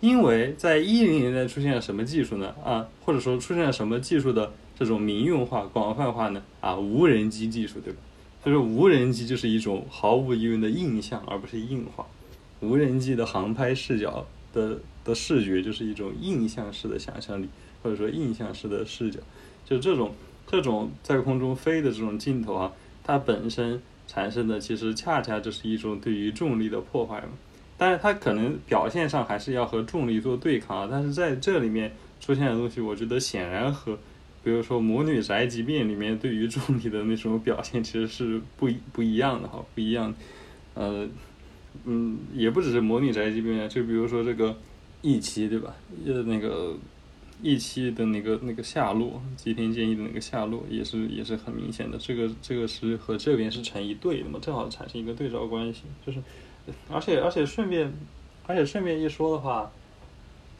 [0.00, 2.54] 因为在一零年代出现了什么技术呢？
[2.62, 6.42] 啊，或者说出现了什么技术的这种民用化、广泛化呢？
[6.60, 7.98] 啊，无人机技术，对吧？
[8.44, 12.04] 就是，无人机就是一种毫无疑问的印象，而不是硬化。
[12.60, 17.48] 无人机的航拍视角的的视觉就是一种印象式的想象力，
[17.82, 19.18] 或者说印象式的视角。
[19.64, 20.14] 就这种
[20.46, 22.72] 这种在空中飞的这种镜头啊，
[23.02, 27.28] 它本身产生的其实恰恰就是一种对于重力的破坏嘛。
[27.78, 30.88] 但是它可能表现上还是要和重力做对抗啊。
[30.90, 31.90] 但是在这里面
[32.20, 33.98] 出现的东西，我觉得显然和。
[34.44, 40.14] 比如说《魔女宅急便》里面对于重力的那种表现， 其实是不不一样的哈，不一样。
[40.74, 41.08] 呃，
[41.84, 44.50] 嗯，也不只是《魔女宅急便》，就比如说这个
[45.00, 45.74] 《一期》对吧？
[46.06, 46.72] 呃，那个
[47.42, 51.96] 《一期》的那个那个下落，吉田健一的那个下落，也是也是很明显的。
[51.96, 55.82] 这个这个是和这边是成一对的嘛，正好产生一个对照关系。
[56.04, 56.18] 就是，
[56.90, 57.92] 而且而且顺便，
[58.46, 59.72] 而且顺便一说的话。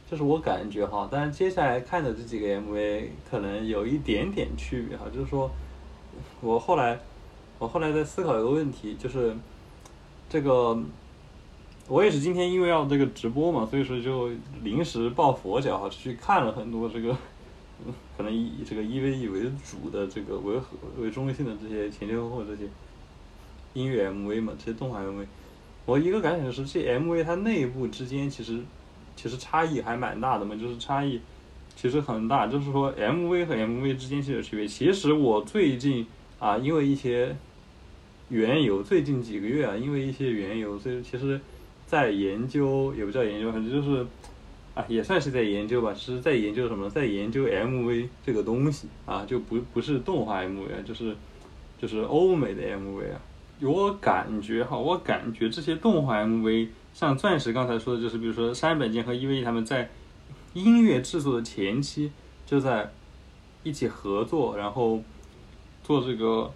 [0.07, 5.49] 就是我感觉哈，但是接下来看的这几个 MV 可能有一点点区别哈，就是说，
[6.41, 6.99] 我后来
[7.57, 9.35] 我后来在思考一个问题，就是
[10.29, 10.79] 这个
[11.87, 14.29] 我也是今天因为要这个直播嘛，所以说就
[14.61, 17.17] 临时抱佛脚哈，去看了很多这个
[18.15, 22.69] 可能以这个 EVE 为主的这个为和为中心的这些前前后后这些
[23.73, 25.25] 音乐 MV 嘛，这些动画 MV，
[25.87, 28.61] 我一个感想是，这 MV 它内部之间其实。
[29.15, 31.19] 其实差异还蛮大的嘛，就是差异
[31.75, 32.47] 其实很大。
[32.47, 34.67] 就是说，MV 和 MV 之间是有区别。
[34.67, 36.05] 其实我最近
[36.39, 37.35] 啊，因为一些
[38.29, 41.39] 缘由，最近几个月啊，因为一些缘由，所以其实，
[41.87, 44.05] 在研究也不叫研究，反正就是
[44.73, 45.93] 啊，也算是在研究吧。
[45.93, 46.89] 是在研究什么？
[46.89, 51.15] 在研究 MV 这个东西啊，就不不是动画 MV 啊，就是
[51.81, 53.21] 就是欧美的 MV 啊。
[53.61, 56.67] 我感觉哈，我感觉这些动画 MV。
[56.95, 59.89] 像钻石刚才说的，就是比如说山本健和 EVE 他们在
[60.53, 62.09] 音乐制作的前期
[62.45, 62.89] 就在
[63.63, 65.03] 一起合作，然后
[65.83, 66.49] 做这个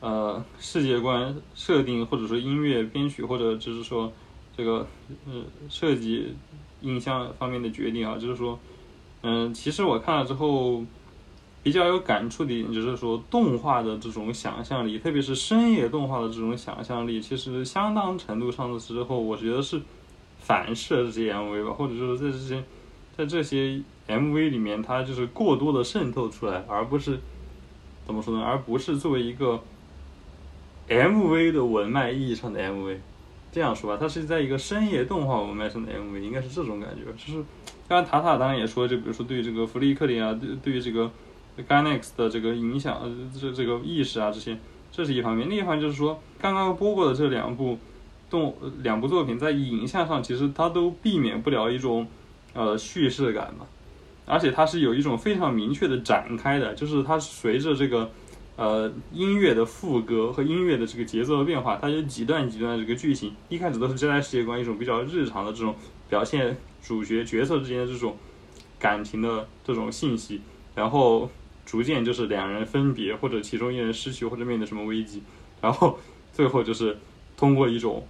[0.00, 4.10] 呃世界观设定，或者说音乐编曲，或者就是说
[4.56, 4.86] 这个
[5.26, 6.34] 呃设计
[6.80, 8.58] 影像方面的决定啊，就是说
[9.20, 10.82] 嗯，其实我看了之后。
[11.66, 19.82] 比较有感触的一点就是说，动画的这种想象力，特别是深夜动画的这种想象力，其实相当程度上的时候，我觉得是
[20.38, 22.62] 反射这些 MV 吧，或者说在这些
[23.16, 27.18] 在这些 MV 里面，它就是过多的渗透出来，而不是
[28.06, 28.44] 怎么说呢？
[28.44, 29.60] 而不是作为一个
[30.88, 32.96] MV 的文脉意义上的 MV。
[33.50, 37.10] 这样说吧，它是在一个深夜动画文脉上的 MV，应该是这种感觉。
[37.14, 37.44] 就是
[37.88, 41.10] 刚刚塔塔当然也说，就比如说对于这个弗利克林啊，对对于这个。
[41.68, 43.00] Ganex 的这个影响，
[43.40, 44.58] 这这个意识啊，这些，
[44.92, 45.48] 这是一方面。
[45.48, 47.78] 另一方面就是说，刚刚播过的这两部
[48.28, 52.06] 动两部作品，在影像上其实它都避免不了一种
[52.52, 53.64] 呃叙事感嘛，
[54.26, 58.10] 而且它是有一种非常明确的展开的，就是它随着这个
[58.56, 65.74] 呃音乐的副歌和音乐的这个节奏的变化，它有几段几段这个剧情，一开始都是交代世界观一种比较日常的这种
[66.10, 68.14] 表现主角角色之间的这种
[68.78, 70.42] 感情的这种信息，
[70.74, 71.30] 然后。
[71.66, 75.20] 逐渐就是两人分别，或者其中一人失去，或者面临什么危机，
[75.60, 75.98] 然后
[76.32, 76.96] 最后就是
[77.36, 78.06] 通过一种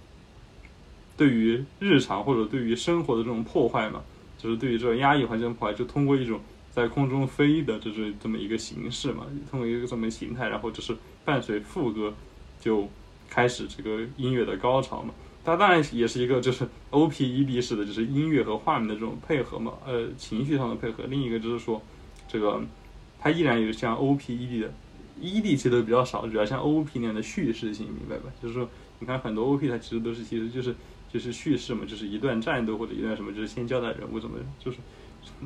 [1.17, 4.03] 对于日常或者对于生活的这种破坏嘛，
[4.37, 6.39] 就是对于这种压抑环境破坏，就通过一种
[6.69, 12.13] 在空中飞的这种这么一个形式嘛，通过一个这么形态，然后就是伴随副歌
[12.61, 12.87] 就
[13.27, 15.11] 开始这个音乐的高潮嘛。
[15.43, 21.05] 它当然也是一个就是 O P E D 式的，就是音乐和画面的这种配合嘛，呃，情绪上的配合。
[21.07, 21.81] 另一个就是说
[22.27, 22.61] 这个。
[23.27, 24.71] 它依然有像 O P E D 的
[25.19, 28.31] ，E D 其实都比较少，主要像 O P 那样的叙事性，明白吧？
[28.41, 30.73] 就是说你看很多 OP 它其实都是其实就是
[31.11, 34.77] 就是叙事嘛，就是一段战斗或者一段什么，就是先交代人物怎么，就是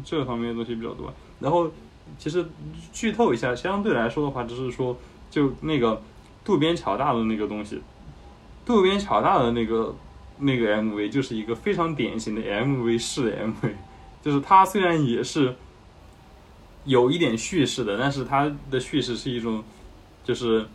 [0.05, 1.11] 这方面的东西比较多。
[1.39, 1.71] 然后
[2.19, 2.45] 其实
[2.93, 4.95] 剧透一下，相对来说的话，就是说
[5.31, 5.99] 就那个
[6.45, 7.81] 渡边乔大的那个东西，
[8.63, 9.95] 渡边乔大的那个
[10.37, 13.71] 那个 MV 就是一个非常典型的 MV 式 MV，
[14.21, 15.55] 就是它虽然也是
[16.84, 19.64] 有一点叙事的，但是它的叙事是一种
[20.22, 20.66] 就是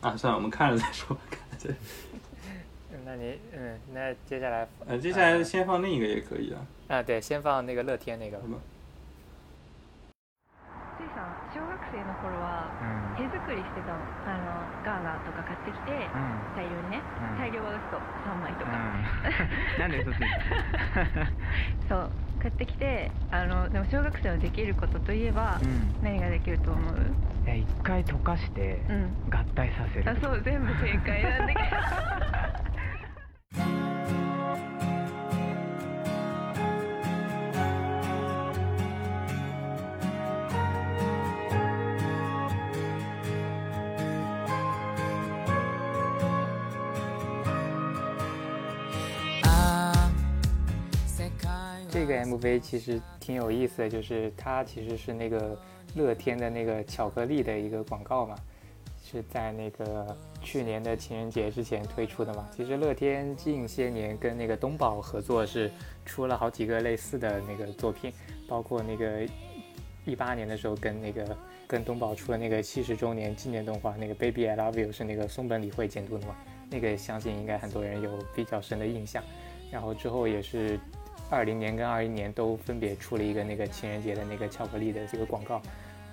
[0.00, 1.16] 啊，算了，我们看着再说。
[1.30, 1.74] 看着再
[2.92, 6.60] 嗯那你嗯，那接下来呃，接下来先放另一个也可以啊。
[6.88, 8.46] 啊，对，先放那个乐天那个好。
[8.46, 8.58] 吧
[10.98, 14.44] ついさん小学生の頃は嗯手作りしてたのあの
[14.84, 16.18] ガーナとか買ってきて嗯
[16.54, 17.96] 大量にねうん大量は嘘
[18.28, 18.72] 3枚とか、
[19.78, 20.18] なんで嘘つい
[21.88, 21.88] た？
[21.88, 22.10] そう
[22.45, 25.91] 買ってきてあのでも小学生はできることといえばうん。
[26.03, 26.95] 何ができると思う？
[27.47, 29.09] え一回溶かしてうん。
[29.31, 30.09] 合体させる。
[30.11, 31.61] あそう全部正解なんだけ
[52.05, 55.59] 这个 MV 其实挺有意思的，就是它其实是那个
[55.95, 58.35] 乐天的那个巧克力的一个广告嘛，
[59.03, 62.47] 是在那个去年的情人节之前推出的嘛。
[62.55, 65.71] 其实乐天近些年跟那个东宝合作是
[66.05, 68.13] 出了好几个类似的那个作品，
[68.47, 69.27] 包括那个
[70.05, 76.35] 一八年的时候跟那个跟东宝出了那个七十周年纪念动画，那个 Baby I Love You 是那个松本理惠监督的嘛，
[76.69, 79.23] 那个相信应该很多人有比较深的印象。
[79.71, 80.79] 然后之后也是
[81.29, 85.61] 二零年跟二一年都分别出了一个那个情人节的那个巧克力的这个广告，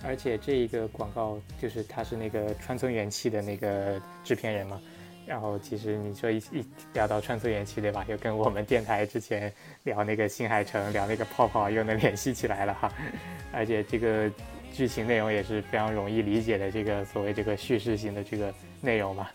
[0.05, 4.81] 而且这一个广告就是他是那个川村元气的那个制片人嘛。
[5.25, 9.53] 然后其实你说一一聊到川村元气对吧，又跟我们电台之前
[9.85, 12.93] 聊那个新海诚、聊那个泡泡又能联系起来了哈。
[13.53, 14.29] 而且这个
[14.73, 19.29] 剧情内容也是非常容易理解的，这个所谓这个叙事性的这个内容嘛。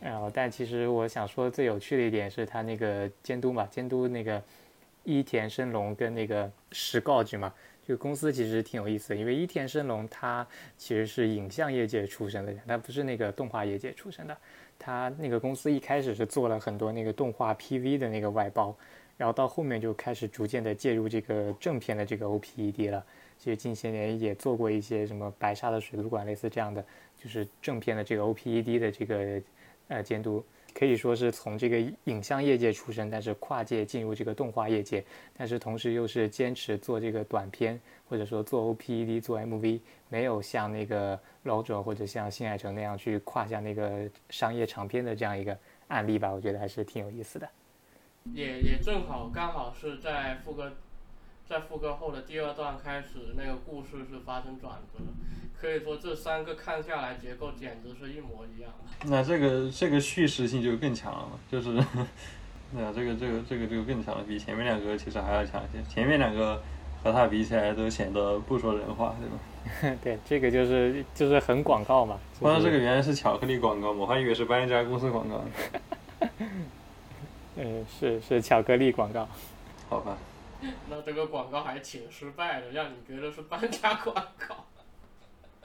[0.00, 4.42] 然后，但其实我想说最有趣的一点是他那个监督嘛，监督那个
[5.06, 7.54] 伊田生龙跟那个石告局嘛，
[7.86, 10.44] 这个公司其实挺有意思的，因为伊田生龙他
[10.76, 14.36] 其实是影像业界出身的人，他不是那个动画业界出身的。
[14.78, 18.76] 他那个公司一开始是做了很多那个动画 PV 的那个外包，
[19.16, 23.06] 然后到后面就开始逐渐的介入这个正片的这个 OPED 了。
[23.38, 26.84] 其实近些年也做过一些什么白沙的水族馆类似这样的，
[27.16, 29.40] 就是正片的这个 OPED 的这个
[29.88, 30.44] 呃监督，
[30.78, 35.02] 可以说是从这个影像业界出身，但是跨界进入这个动画业界，
[35.34, 39.80] 但是同时又是坚持做这个短片或者说做 OPED 做 MV，
[40.10, 45.56] 没有像那个 LOJO 或者像新海诚那样去跨下那个商业长片的这样一个
[45.88, 47.48] 案例吧，我觉得还是挺有意思的。
[48.34, 50.70] 也也正好刚好是在副歌，
[51.48, 55.02] 在副歌后的第二段开始，那个故事是发生转折，
[55.60, 59.08] 可以说这三个看下来结构简直是一模一样的。
[59.08, 61.72] 那这个这个叙事性就更强了嘛，就是，
[62.72, 65.82] 那啊，这个这个这个就更强了，比前面两个其实还要强一些。
[65.88, 66.62] 前面两个
[67.02, 69.28] 和它比起来都显得不说人话，对
[69.90, 69.96] 吧？
[70.02, 72.18] 对，这个就是就是很广告嘛。
[72.38, 75.50] 不知道就是这个原来是巧克力广告嘛，我还以为是搬家公司广告呢。
[77.56, 79.26] 嗯，是是巧克力广告。
[79.88, 80.18] 好吧，
[80.90, 84.66] 那这个广告还挺失败的，让你觉得是搬家广告。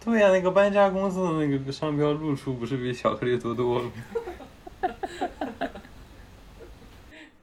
[0.03, 3.91] 对呀、那个搬家公司的那个商标露出不是比巧克力多多了吗？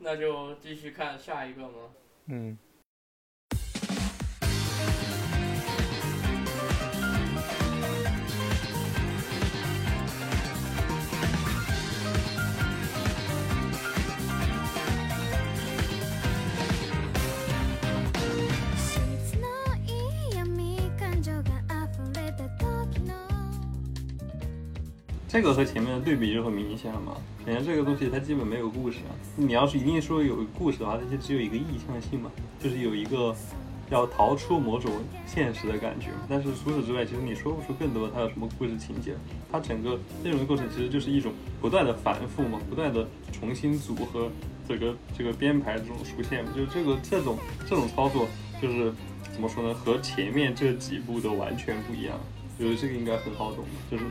[0.01, 1.91] 那就继续看下一个吗？
[2.27, 2.59] 嗯。
[25.29, 27.13] 这个和前面的对比就很明显了嘛。
[27.45, 29.13] 首先，这个东西它基本没有故事啊。
[29.37, 33.37] 你要是一定说有故事的话，它就只有一个意向性嘛，就是有一个
[33.91, 34.91] 要逃出某种
[35.27, 36.07] 现实的感觉。
[36.31, 39.13] 但是除此之外，其实你说不出更多它有什么故事情节。
[39.53, 41.31] 它整个内容的过程其实就是一种
[41.61, 44.31] 不断的反复嘛，不断的重新组合
[44.67, 47.37] 这个这个编排这种出现，就这个这种
[47.69, 48.27] 这种操作
[48.63, 48.91] 就是
[49.31, 52.19] 怎么说呢，和前面这几部都完全不一样。
[52.57, 54.05] 我觉得这个应该很好懂，就是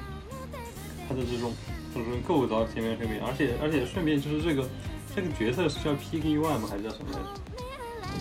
[1.07, 1.53] 它的这种
[1.93, 4.67] 这种构造前面这边，而且而且顺便就是这个
[5.15, 6.67] 这个角色是叫 PK One 吗？
[6.69, 7.27] 还是叫什么来着？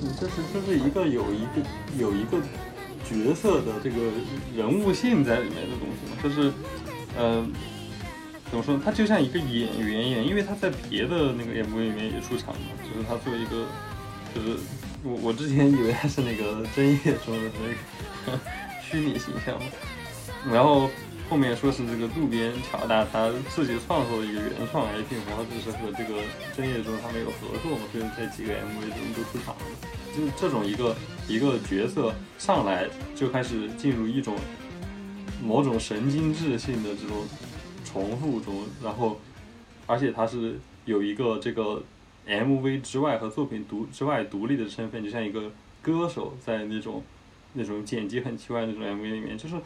[0.02, 1.62] 嗯，这是这是一个有一个
[1.98, 2.38] 有一个
[3.08, 3.96] 角色的这个
[4.54, 6.52] 人物性在里面的东西嘛，就是
[7.16, 7.46] 呃
[8.50, 8.82] 怎么说呢？
[8.84, 13.66] 他就像一个演员一样，因为他在别的那个 MV 里面也出场嘛，就是他作为一个，
[14.34, 14.58] 就是
[15.02, 17.50] 我我之前以为他是那个真夜中的
[18.26, 18.38] 那个
[18.82, 19.66] 虚拟形象嘛，
[20.52, 20.88] 然后
[21.28, 26.22] 后面说是这个渡边乔大他自己创作的一个原创 IP，然后就是和这个
[26.56, 29.62] 真夜中他们有合作嘛，所以这几个 MV 中都出场了。
[30.16, 30.96] 就是这种一个
[31.28, 34.36] 一个角色上来就开始进入一种
[35.42, 37.26] 某种神经质性的这种
[37.84, 39.20] 重复中，然后
[39.86, 41.82] 而且他是有一个这个
[42.26, 45.50] MV 之外和作品独之外独立的身份，就像一个
[45.82, 47.02] 歌手在那种
[47.56, 49.56] 那种剪辑很奇怪的那种 MV 里面，就是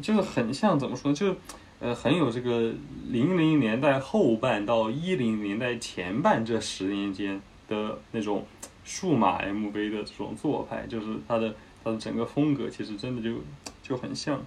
[0.00, 1.36] 就是很像怎么说呢，就
[1.80, 2.72] 呃很有这个
[3.08, 8.46] 零零年代后半到一零年代前半这十年间的那种
[8.84, 11.54] 数码 MV 的这种做派，就是它的
[11.84, 13.38] 它的整个风格其实真的就
[13.82, 14.40] 就很像。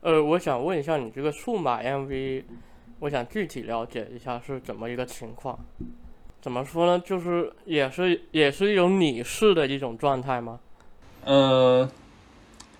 [0.00, 2.42] 呃，我想问一下，你这个数码 MV，
[2.98, 5.58] 我想具体了解一下是怎么一个情况？
[6.40, 6.98] 怎么说呢？
[7.06, 10.58] 就是也是也是一种拟式的一种状态吗？
[11.24, 11.88] 呃，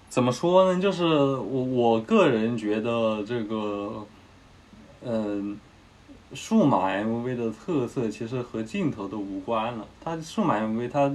[0.08, 0.80] 怎么说呢？
[0.80, 4.04] 就是我我个人觉得这个，
[5.04, 5.56] 嗯、
[6.34, 9.86] 数码 MV 的特色其实和镜头都无关了。
[10.02, 11.12] 它数码 MV 它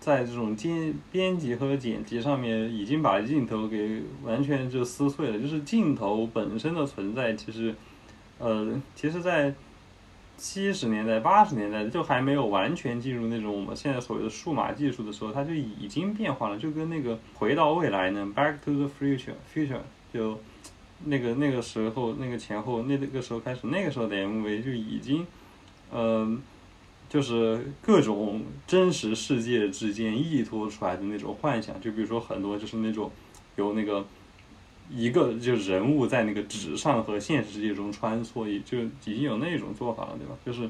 [0.00, 5.38] 在这种编编辑和剪辑上面已经把镜头给完全就撕碎了。
[5.38, 7.74] 就是镜头本身的存在，其实，
[8.38, 9.54] 呃，其实在
[10.36, 19.80] 七十年代、八十年代就还没有完全进入那种我们现在所谓的数码技术的时候，它就已经变化了，就跟那个回到未来呢，《Back to the Future》Future
[20.12, 20.38] 就
[21.04, 25.26] 那个那个时候那个前后那个时候开始，那个时候的 MV 就已经，
[25.92, 26.42] 嗯、
[27.08, 33.10] 就是各种真实世界之间依托出来的那种幻想，就比如说很多就是那种
[33.56, 34.04] 有那个
[34.90, 40.34] 一个就人物在那个纸上和现实世界中穿梭，也就已经有那种做法了，对吧？
[40.44, 40.68] 就是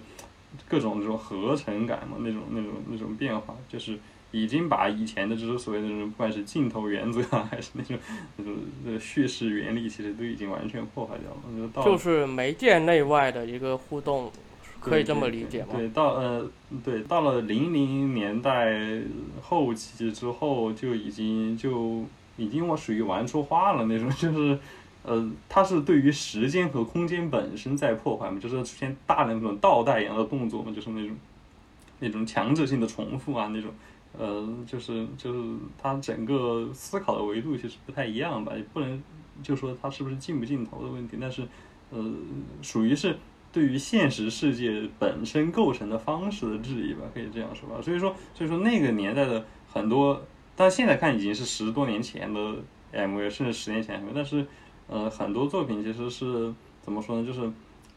[0.68, 3.98] 各种这种合成感嘛，那种那种那种变化，就是
[4.30, 7.98] 已经把以前的这种所谓的那种不管是镜头原则啊，还是那种
[8.36, 8.54] 那种
[8.86, 11.84] 呃叙事原理，其实都已经完全破坏掉了。
[11.84, 14.30] 就是媒介内外的一个互动，
[14.80, 15.70] 可以这么理解吗？
[15.76, 16.48] 对，到呃，
[16.84, 19.00] 对，到了零零年代
[19.42, 22.04] 后期之后，就已经就
[22.36, 24.58] 已经我属于玩出花了那种， 就是
[25.02, 31.16] 呃，它是对于时间和空间本身在破坏嘛，就是出现大量那种倒带一样的动作嘛，就是那种
[32.00, 33.70] 那种强制性的重复啊，那种
[34.16, 39.02] 呃，就是就是它整个思考的维度其实不太一样吧，也不能
[39.42, 41.42] 就说它是不是镜不镜头的问题，但是
[41.90, 42.12] 呃，
[42.62, 43.16] 属于是
[43.52, 47.80] 对于现实世界本身构成的方式的质疑吧，可以这样说吧。
[47.82, 50.20] 所以说，所以说那个年代的很多，
[50.56, 52.54] 但现在看已经是十多年前的
[52.92, 54.46] MV，甚至十年前 MV，但是
[54.88, 56.52] 呃，很多作品其实是
[56.82, 57.26] 怎么说呢？
[57.26, 57.40] 就是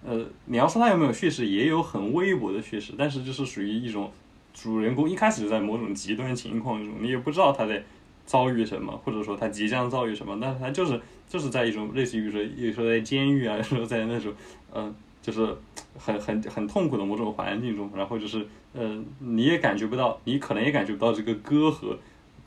[0.06, 4.12] 呃，你要说它有没有叙事，也有很微薄的叙事，但是就是属于一种
[4.54, 7.84] 主人公一开始就在某种极端情况中，你也不知道他在
[8.26, 14.34] 遭遇什么，或者说他即将遭遇什么，但是他就是就是在一种类似于说，有时候在监狱啊，有时候在那种
[14.74, 15.56] 嗯、就是
[15.98, 21.98] 很很很痛苦的某种环境中，然后就是呃，你也感觉不到，你可能也感觉不到这个歌和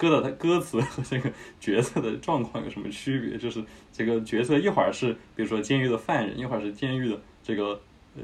[0.00, 3.62] 歌的它歌词 和这个角色的状况有什么区别，就是
[3.92, 7.78] 这个角色一会儿是比如说监狱的犯人，一会儿是监狱的这个
[8.16, 8.22] 呃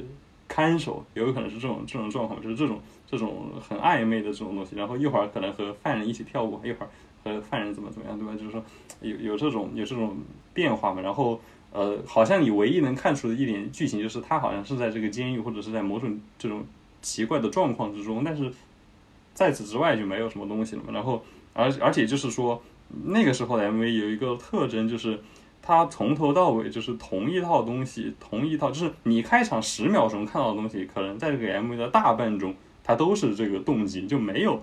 [0.49, 6.89] 看守，也有可能是这种这种状况，就是这种这种很暧昧的这种东西，然后一会儿可能和犯人一起跳舞，一会儿
[7.23, 8.33] 和犯人怎么怎么样，对吧？
[8.35, 8.65] 就是说
[9.03, 10.17] 有有这种有这种
[10.55, 11.39] 变化嘛，然后。
[11.73, 16.65] 呃，好像你唯一能看出的一点剧情就是他好像是在这个监狱或者是在某种这种
[17.03, 18.51] 奇怪的状况之中，但是
[19.35, 20.91] 在此之外就没有什么东西了嘛。
[20.91, 21.23] 然后，
[21.57, 22.63] 而而且就是说，
[23.05, 25.19] 那个时候的 MV 有一个特征就是。
[25.69, 32.55] 它从头到尾就是同一套东西，同一套就是你开场十秒钟看到的东西，可能在这个 MV 的大半中，
[32.85, 34.63] 它都是这个动机，就没有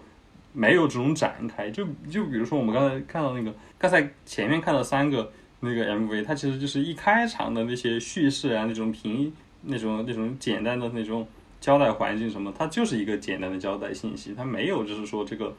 [0.54, 1.70] 没有这种展开。
[1.70, 5.30] 就就比如说我们刚才看到那个，刚才前面看到三个
[5.60, 9.30] 那个 MV，它其实就是一开场的那些叙事啊，那种平
[9.64, 11.28] 那种那种简单的那种
[11.60, 15.54] 交代环境什么，它就是一个简单的交代信息，它没有就是说这个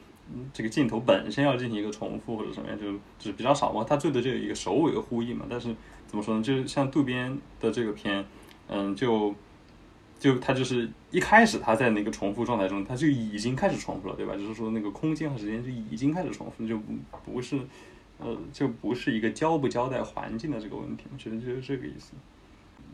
[0.53, 3.85] 这个镜头本身要进行一个重复或者什么样，就就是比较少嘛。
[3.87, 5.45] 它最多就有一个首尾的呼应嘛。
[5.49, 5.75] 但是
[6.07, 6.41] 怎么说呢？
[6.43, 8.25] 就是像渡边的这个片，
[8.67, 9.33] 嗯，就
[10.19, 14.33] 就它就是一开始它在那个重复状态中，它就已经开始重复了，对吧？
[14.35, 16.79] 就是说那个空间和时间就已经开始重复，就
[17.25, 17.59] 不是
[18.17, 22.13] 呃就不是一个交不交代环境的这个问题，我觉得就是这个意思。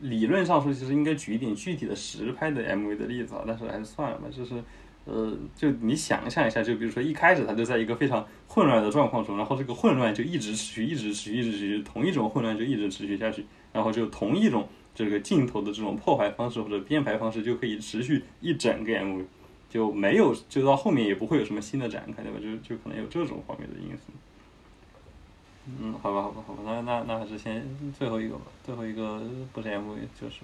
[0.00, 4.26] 理论上说，其实应该举一点具体的实拍的 MV 的例子啊，但是还是算了吧。
[4.28, 4.60] 就是，
[5.04, 19.24] 呃，就你想象一下，就比如说一开始他就在一个非常混乱的状况中，然后这个混乱就一直持续，一直持续，一直持续，同一种混乱就一直持续下去，然后就同一种这个镜头的这种破坏方式或者编排方式就可以持续一整个 MV，
[19.68, 22.38] 就没有就到后面也不会有什么新的展开，对吧？
[22.40, 24.12] 就就可能有这种方面的因素。
[25.80, 27.64] 嗯，好吧，好吧，好吧，那那那还是先
[27.98, 29.20] 最后一个吧，最后一个
[29.52, 30.42] 不是 MV 就是。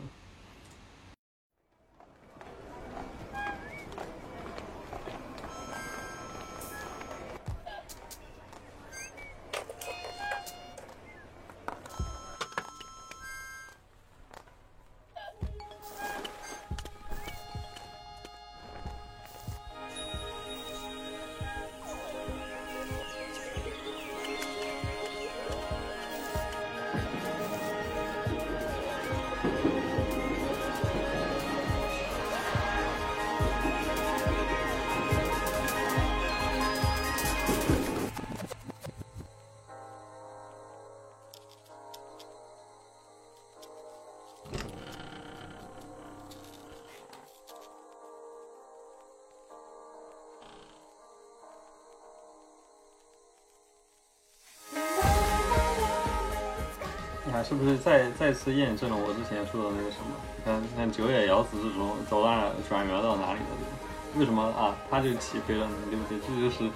[57.39, 60.11] 看是不是再再次验证了我之前说的那个什么？
[60.39, 64.77] 你看，像九野遥子这种走到哪转瞄到哪里的，为什么啊？
[64.91, 65.77] 他就起飞了呢？
[65.89, 66.19] 对不对？
[66.19, 66.69] 这就是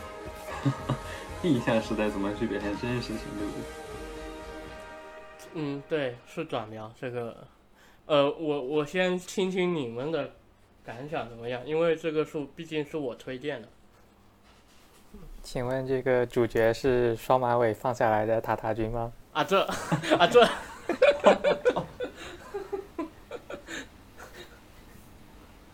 [1.43, 3.63] 印象时代怎么去表现真实性，对不对？
[5.55, 7.37] 嗯，对，是转描这个，
[8.07, 10.31] 呃，我我先听听你们的
[10.85, 11.67] 感想怎么样？
[11.67, 13.67] 因为这个书毕竟是我推荐的。
[15.43, 19.13] 请问这个主角是双马尾放下来的塔塔君吗？
[19.33, 19.61] 啊这
[20.19, 20.47] 啊这，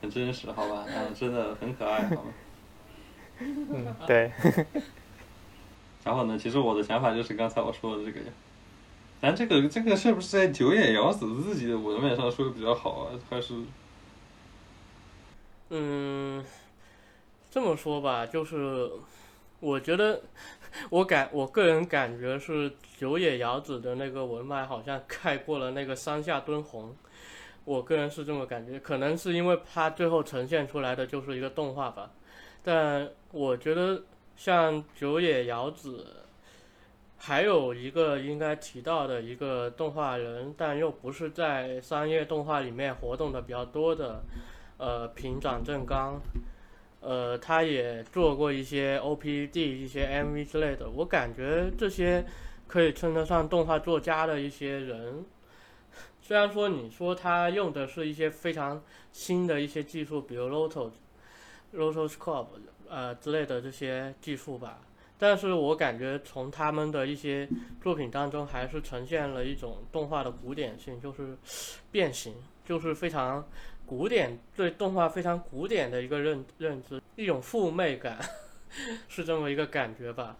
[0.00, 0.84] 很真实，好吧？
[0.88, 2.32] 嗯，真的很可爱，好吗？
[3.40, 4.32] 嗯， 对。
[6.04, 8.26] 然后呢，其实我的想法就是刚才我说的这个呀。
[9.20, 13.10] 咱这个这个是不是在九野遥子自己的文面上说的比较好啊？
[13.28, 13.54] 还是
[15.70, 16.44] 嗯，
[17.50, 18.88] 这么说吧，就是
[19.60, 20.20] 我觉得
[20.90, 26.94] 我感我个人感觉是九野遥子的那个文脉好像盖过了那个山下敦弘，
[27.64, 32.10] 我个人是这么感觉，可能是因为它最后呈现出来的就是一个动画吧，
[32.62, 34.02] 但我觉得
[34.36, 36.06] 像九野遥子。
[37.20, 44.22] 还有一个应该提到的一个动画人，但又不是在商业动画里面活动的比较多的，
[44.76, 46.20] 呃，平长正刚，
[47.08, 50.90] 呃，他也做过一些 OPD、一些 MV 之类的。
[50.90, 52.22] 我感觉这些
[52.66, 55.24] 可以称得上动画作家的一些人。
[56.20, 60.90] 虽然说你说他用的是一些非常新的一些技术，比如 Roto、
[61.74, 62.48] Rotoscope
[62.90, 64.80] 呃之类的这些技术吧。
[65.16, 67.48] 但是我感觉从他们的一些
[67.82, 71.38] 作品当中，还是呈现了一种动画的古典性，就是
[71.90, 72.34] 变形，
[72.66, 73.48] 就是非常
[73.88, 78.18] 古典，对动画非常古典的一个认认知，一种妩媚感，
[79.08, 80.36] 是这么一个感觉吧。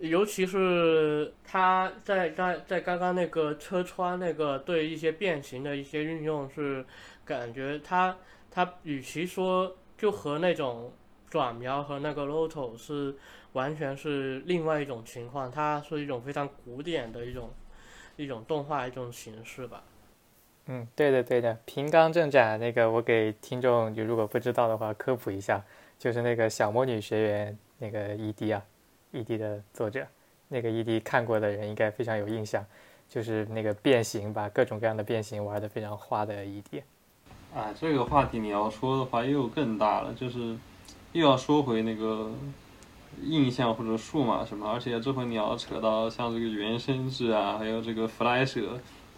[0.00, 6.84] 尤其是他在在在刚刚那个车窗那个对一些变形的一些运用，是
[7.24, 8.16] 感觉他
[8.50, 10.92] 他与其说就和那种
[11.30, 13.14] 转描和那个 roto 是。
[13.52, 17.48] 完全是另外一种情况，它是一种非常古典的一种
[18.16, 19.82] 一种动画一种形式吧。
[20.66, 25.62] 嗯，对的对的，平冈正展那个我给听众就如果不知道的话科普一下，
[25.98, 28.62] 就是那个小魔女学员那个 ED 啊
[29.12, 30.06] ，ED 的作者，
[30.48, 32.64] 那个 ED 看过的人应该非常有印象，
[33.08, 36.82] 就是那个变形把各种各样的变形玩的非常花的 ED。
[37.54, 40.56] 啊，这个话题你要说的话又更大了，就是
[41.12, 42.30] 又要说回那个。
[43.22, 48.62] 印象或者数码什么，而且这回你要扯到像这个原生制啊，还有这个 Flash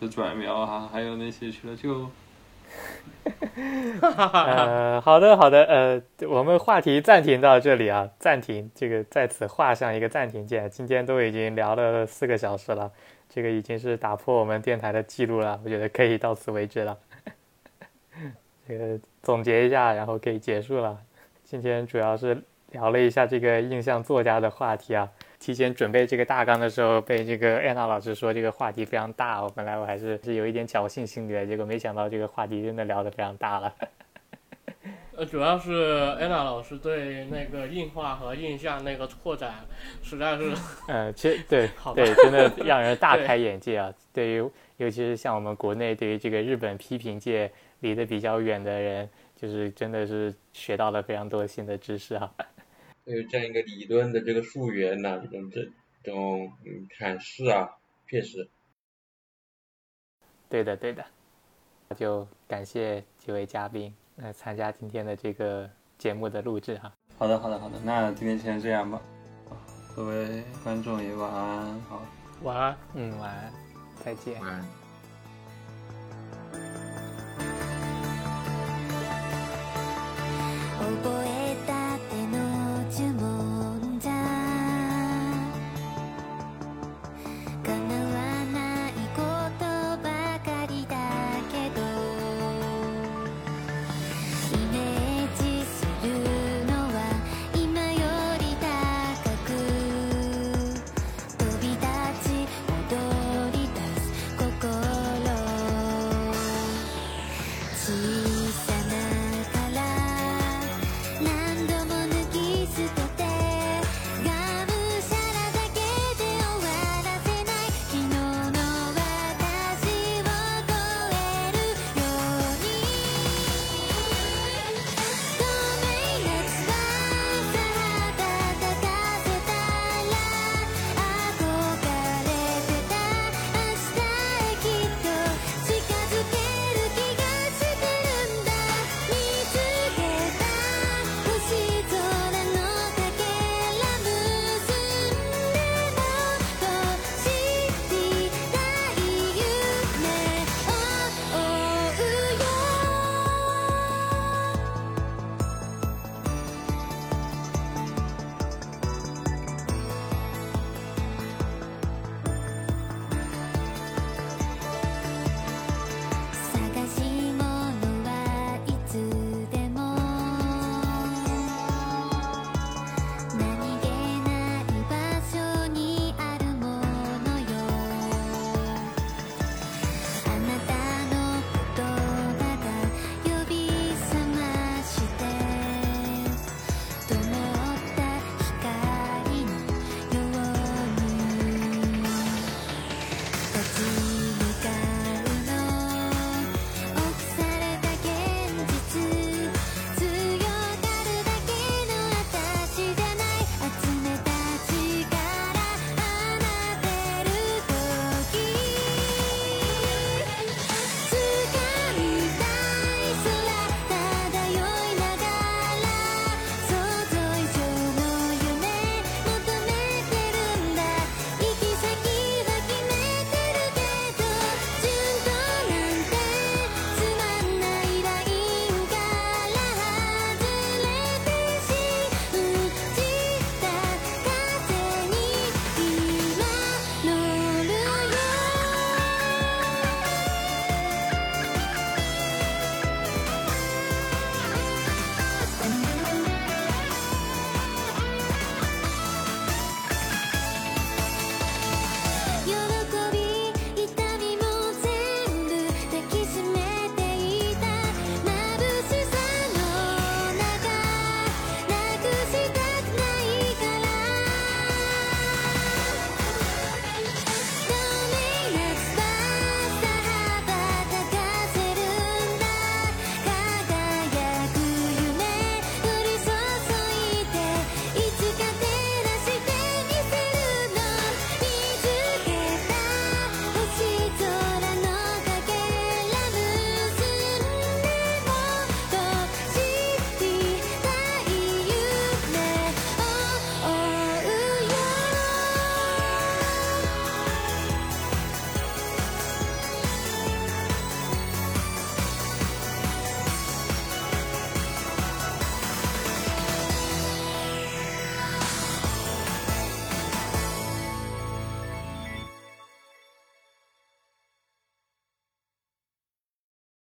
[0.01, 2.11] 的转描啊，还有那些去了就，
[4.01, 10.69] 呃，好的好的，呃，我们话题暂停到这里啊，暂停，这个在此画上一个暂停键。
[10.71, 12.91] 今天都已经聊了四个小时了，
[13.29, 16.97] 这个已经是打破我们电台的记录了，我觉得可以到此为止了。
[18.67, 20.99] 这个总结一下，然后可以结束了。
[21.45, 22.43] 今天主要是。
[22.73, 25.09] 聊了一下这个印象作家的话题啊，
[25.39, 33.75] 提前准备这个大纲的时候，被这个安娜老师说这个话题非常大，我本来我还是是有一点侥幸心理的，结果没想到这个话题真的聊得非常大了。
[35.17, 35.73] 呃，主要是
[36.21, 39.55] 安娜老师对那个硬化和印象那个拓展，
[40.01, 40.53] 实在是，
[40.87, 43.93] 呃，其实对对，真的让人大开 眼界啊。
[44.13, 47.51] 对于尤其是像我们国内对于这个日本批评界
[47.81, 52.33] 离得比较远的人，就是真的是学到了非常多新的知识啊。
[53.09, 55.65] 有这样一个理论的这个溯源呐，这种这
[56.03, 57.69] 这种嗯阐释啊，
[58.07, 58.49] 确实。
[60.49, 61.05] 对的，对的。
[61.89, 66.93] 那就感谢几位嘉宾来参加今天的这个节目的录制哈。
[67.17, 69.01] 好的，好的，好的，那今天先这样吧。
[69.97, 72.07] 各位观众也晚安，好。
[72.43, 72.77] 晚安。
[72.95, 73.53] 嗯，晚安，
[74.05, 74.41] 再见。
[74.41, 74.78] 晚安。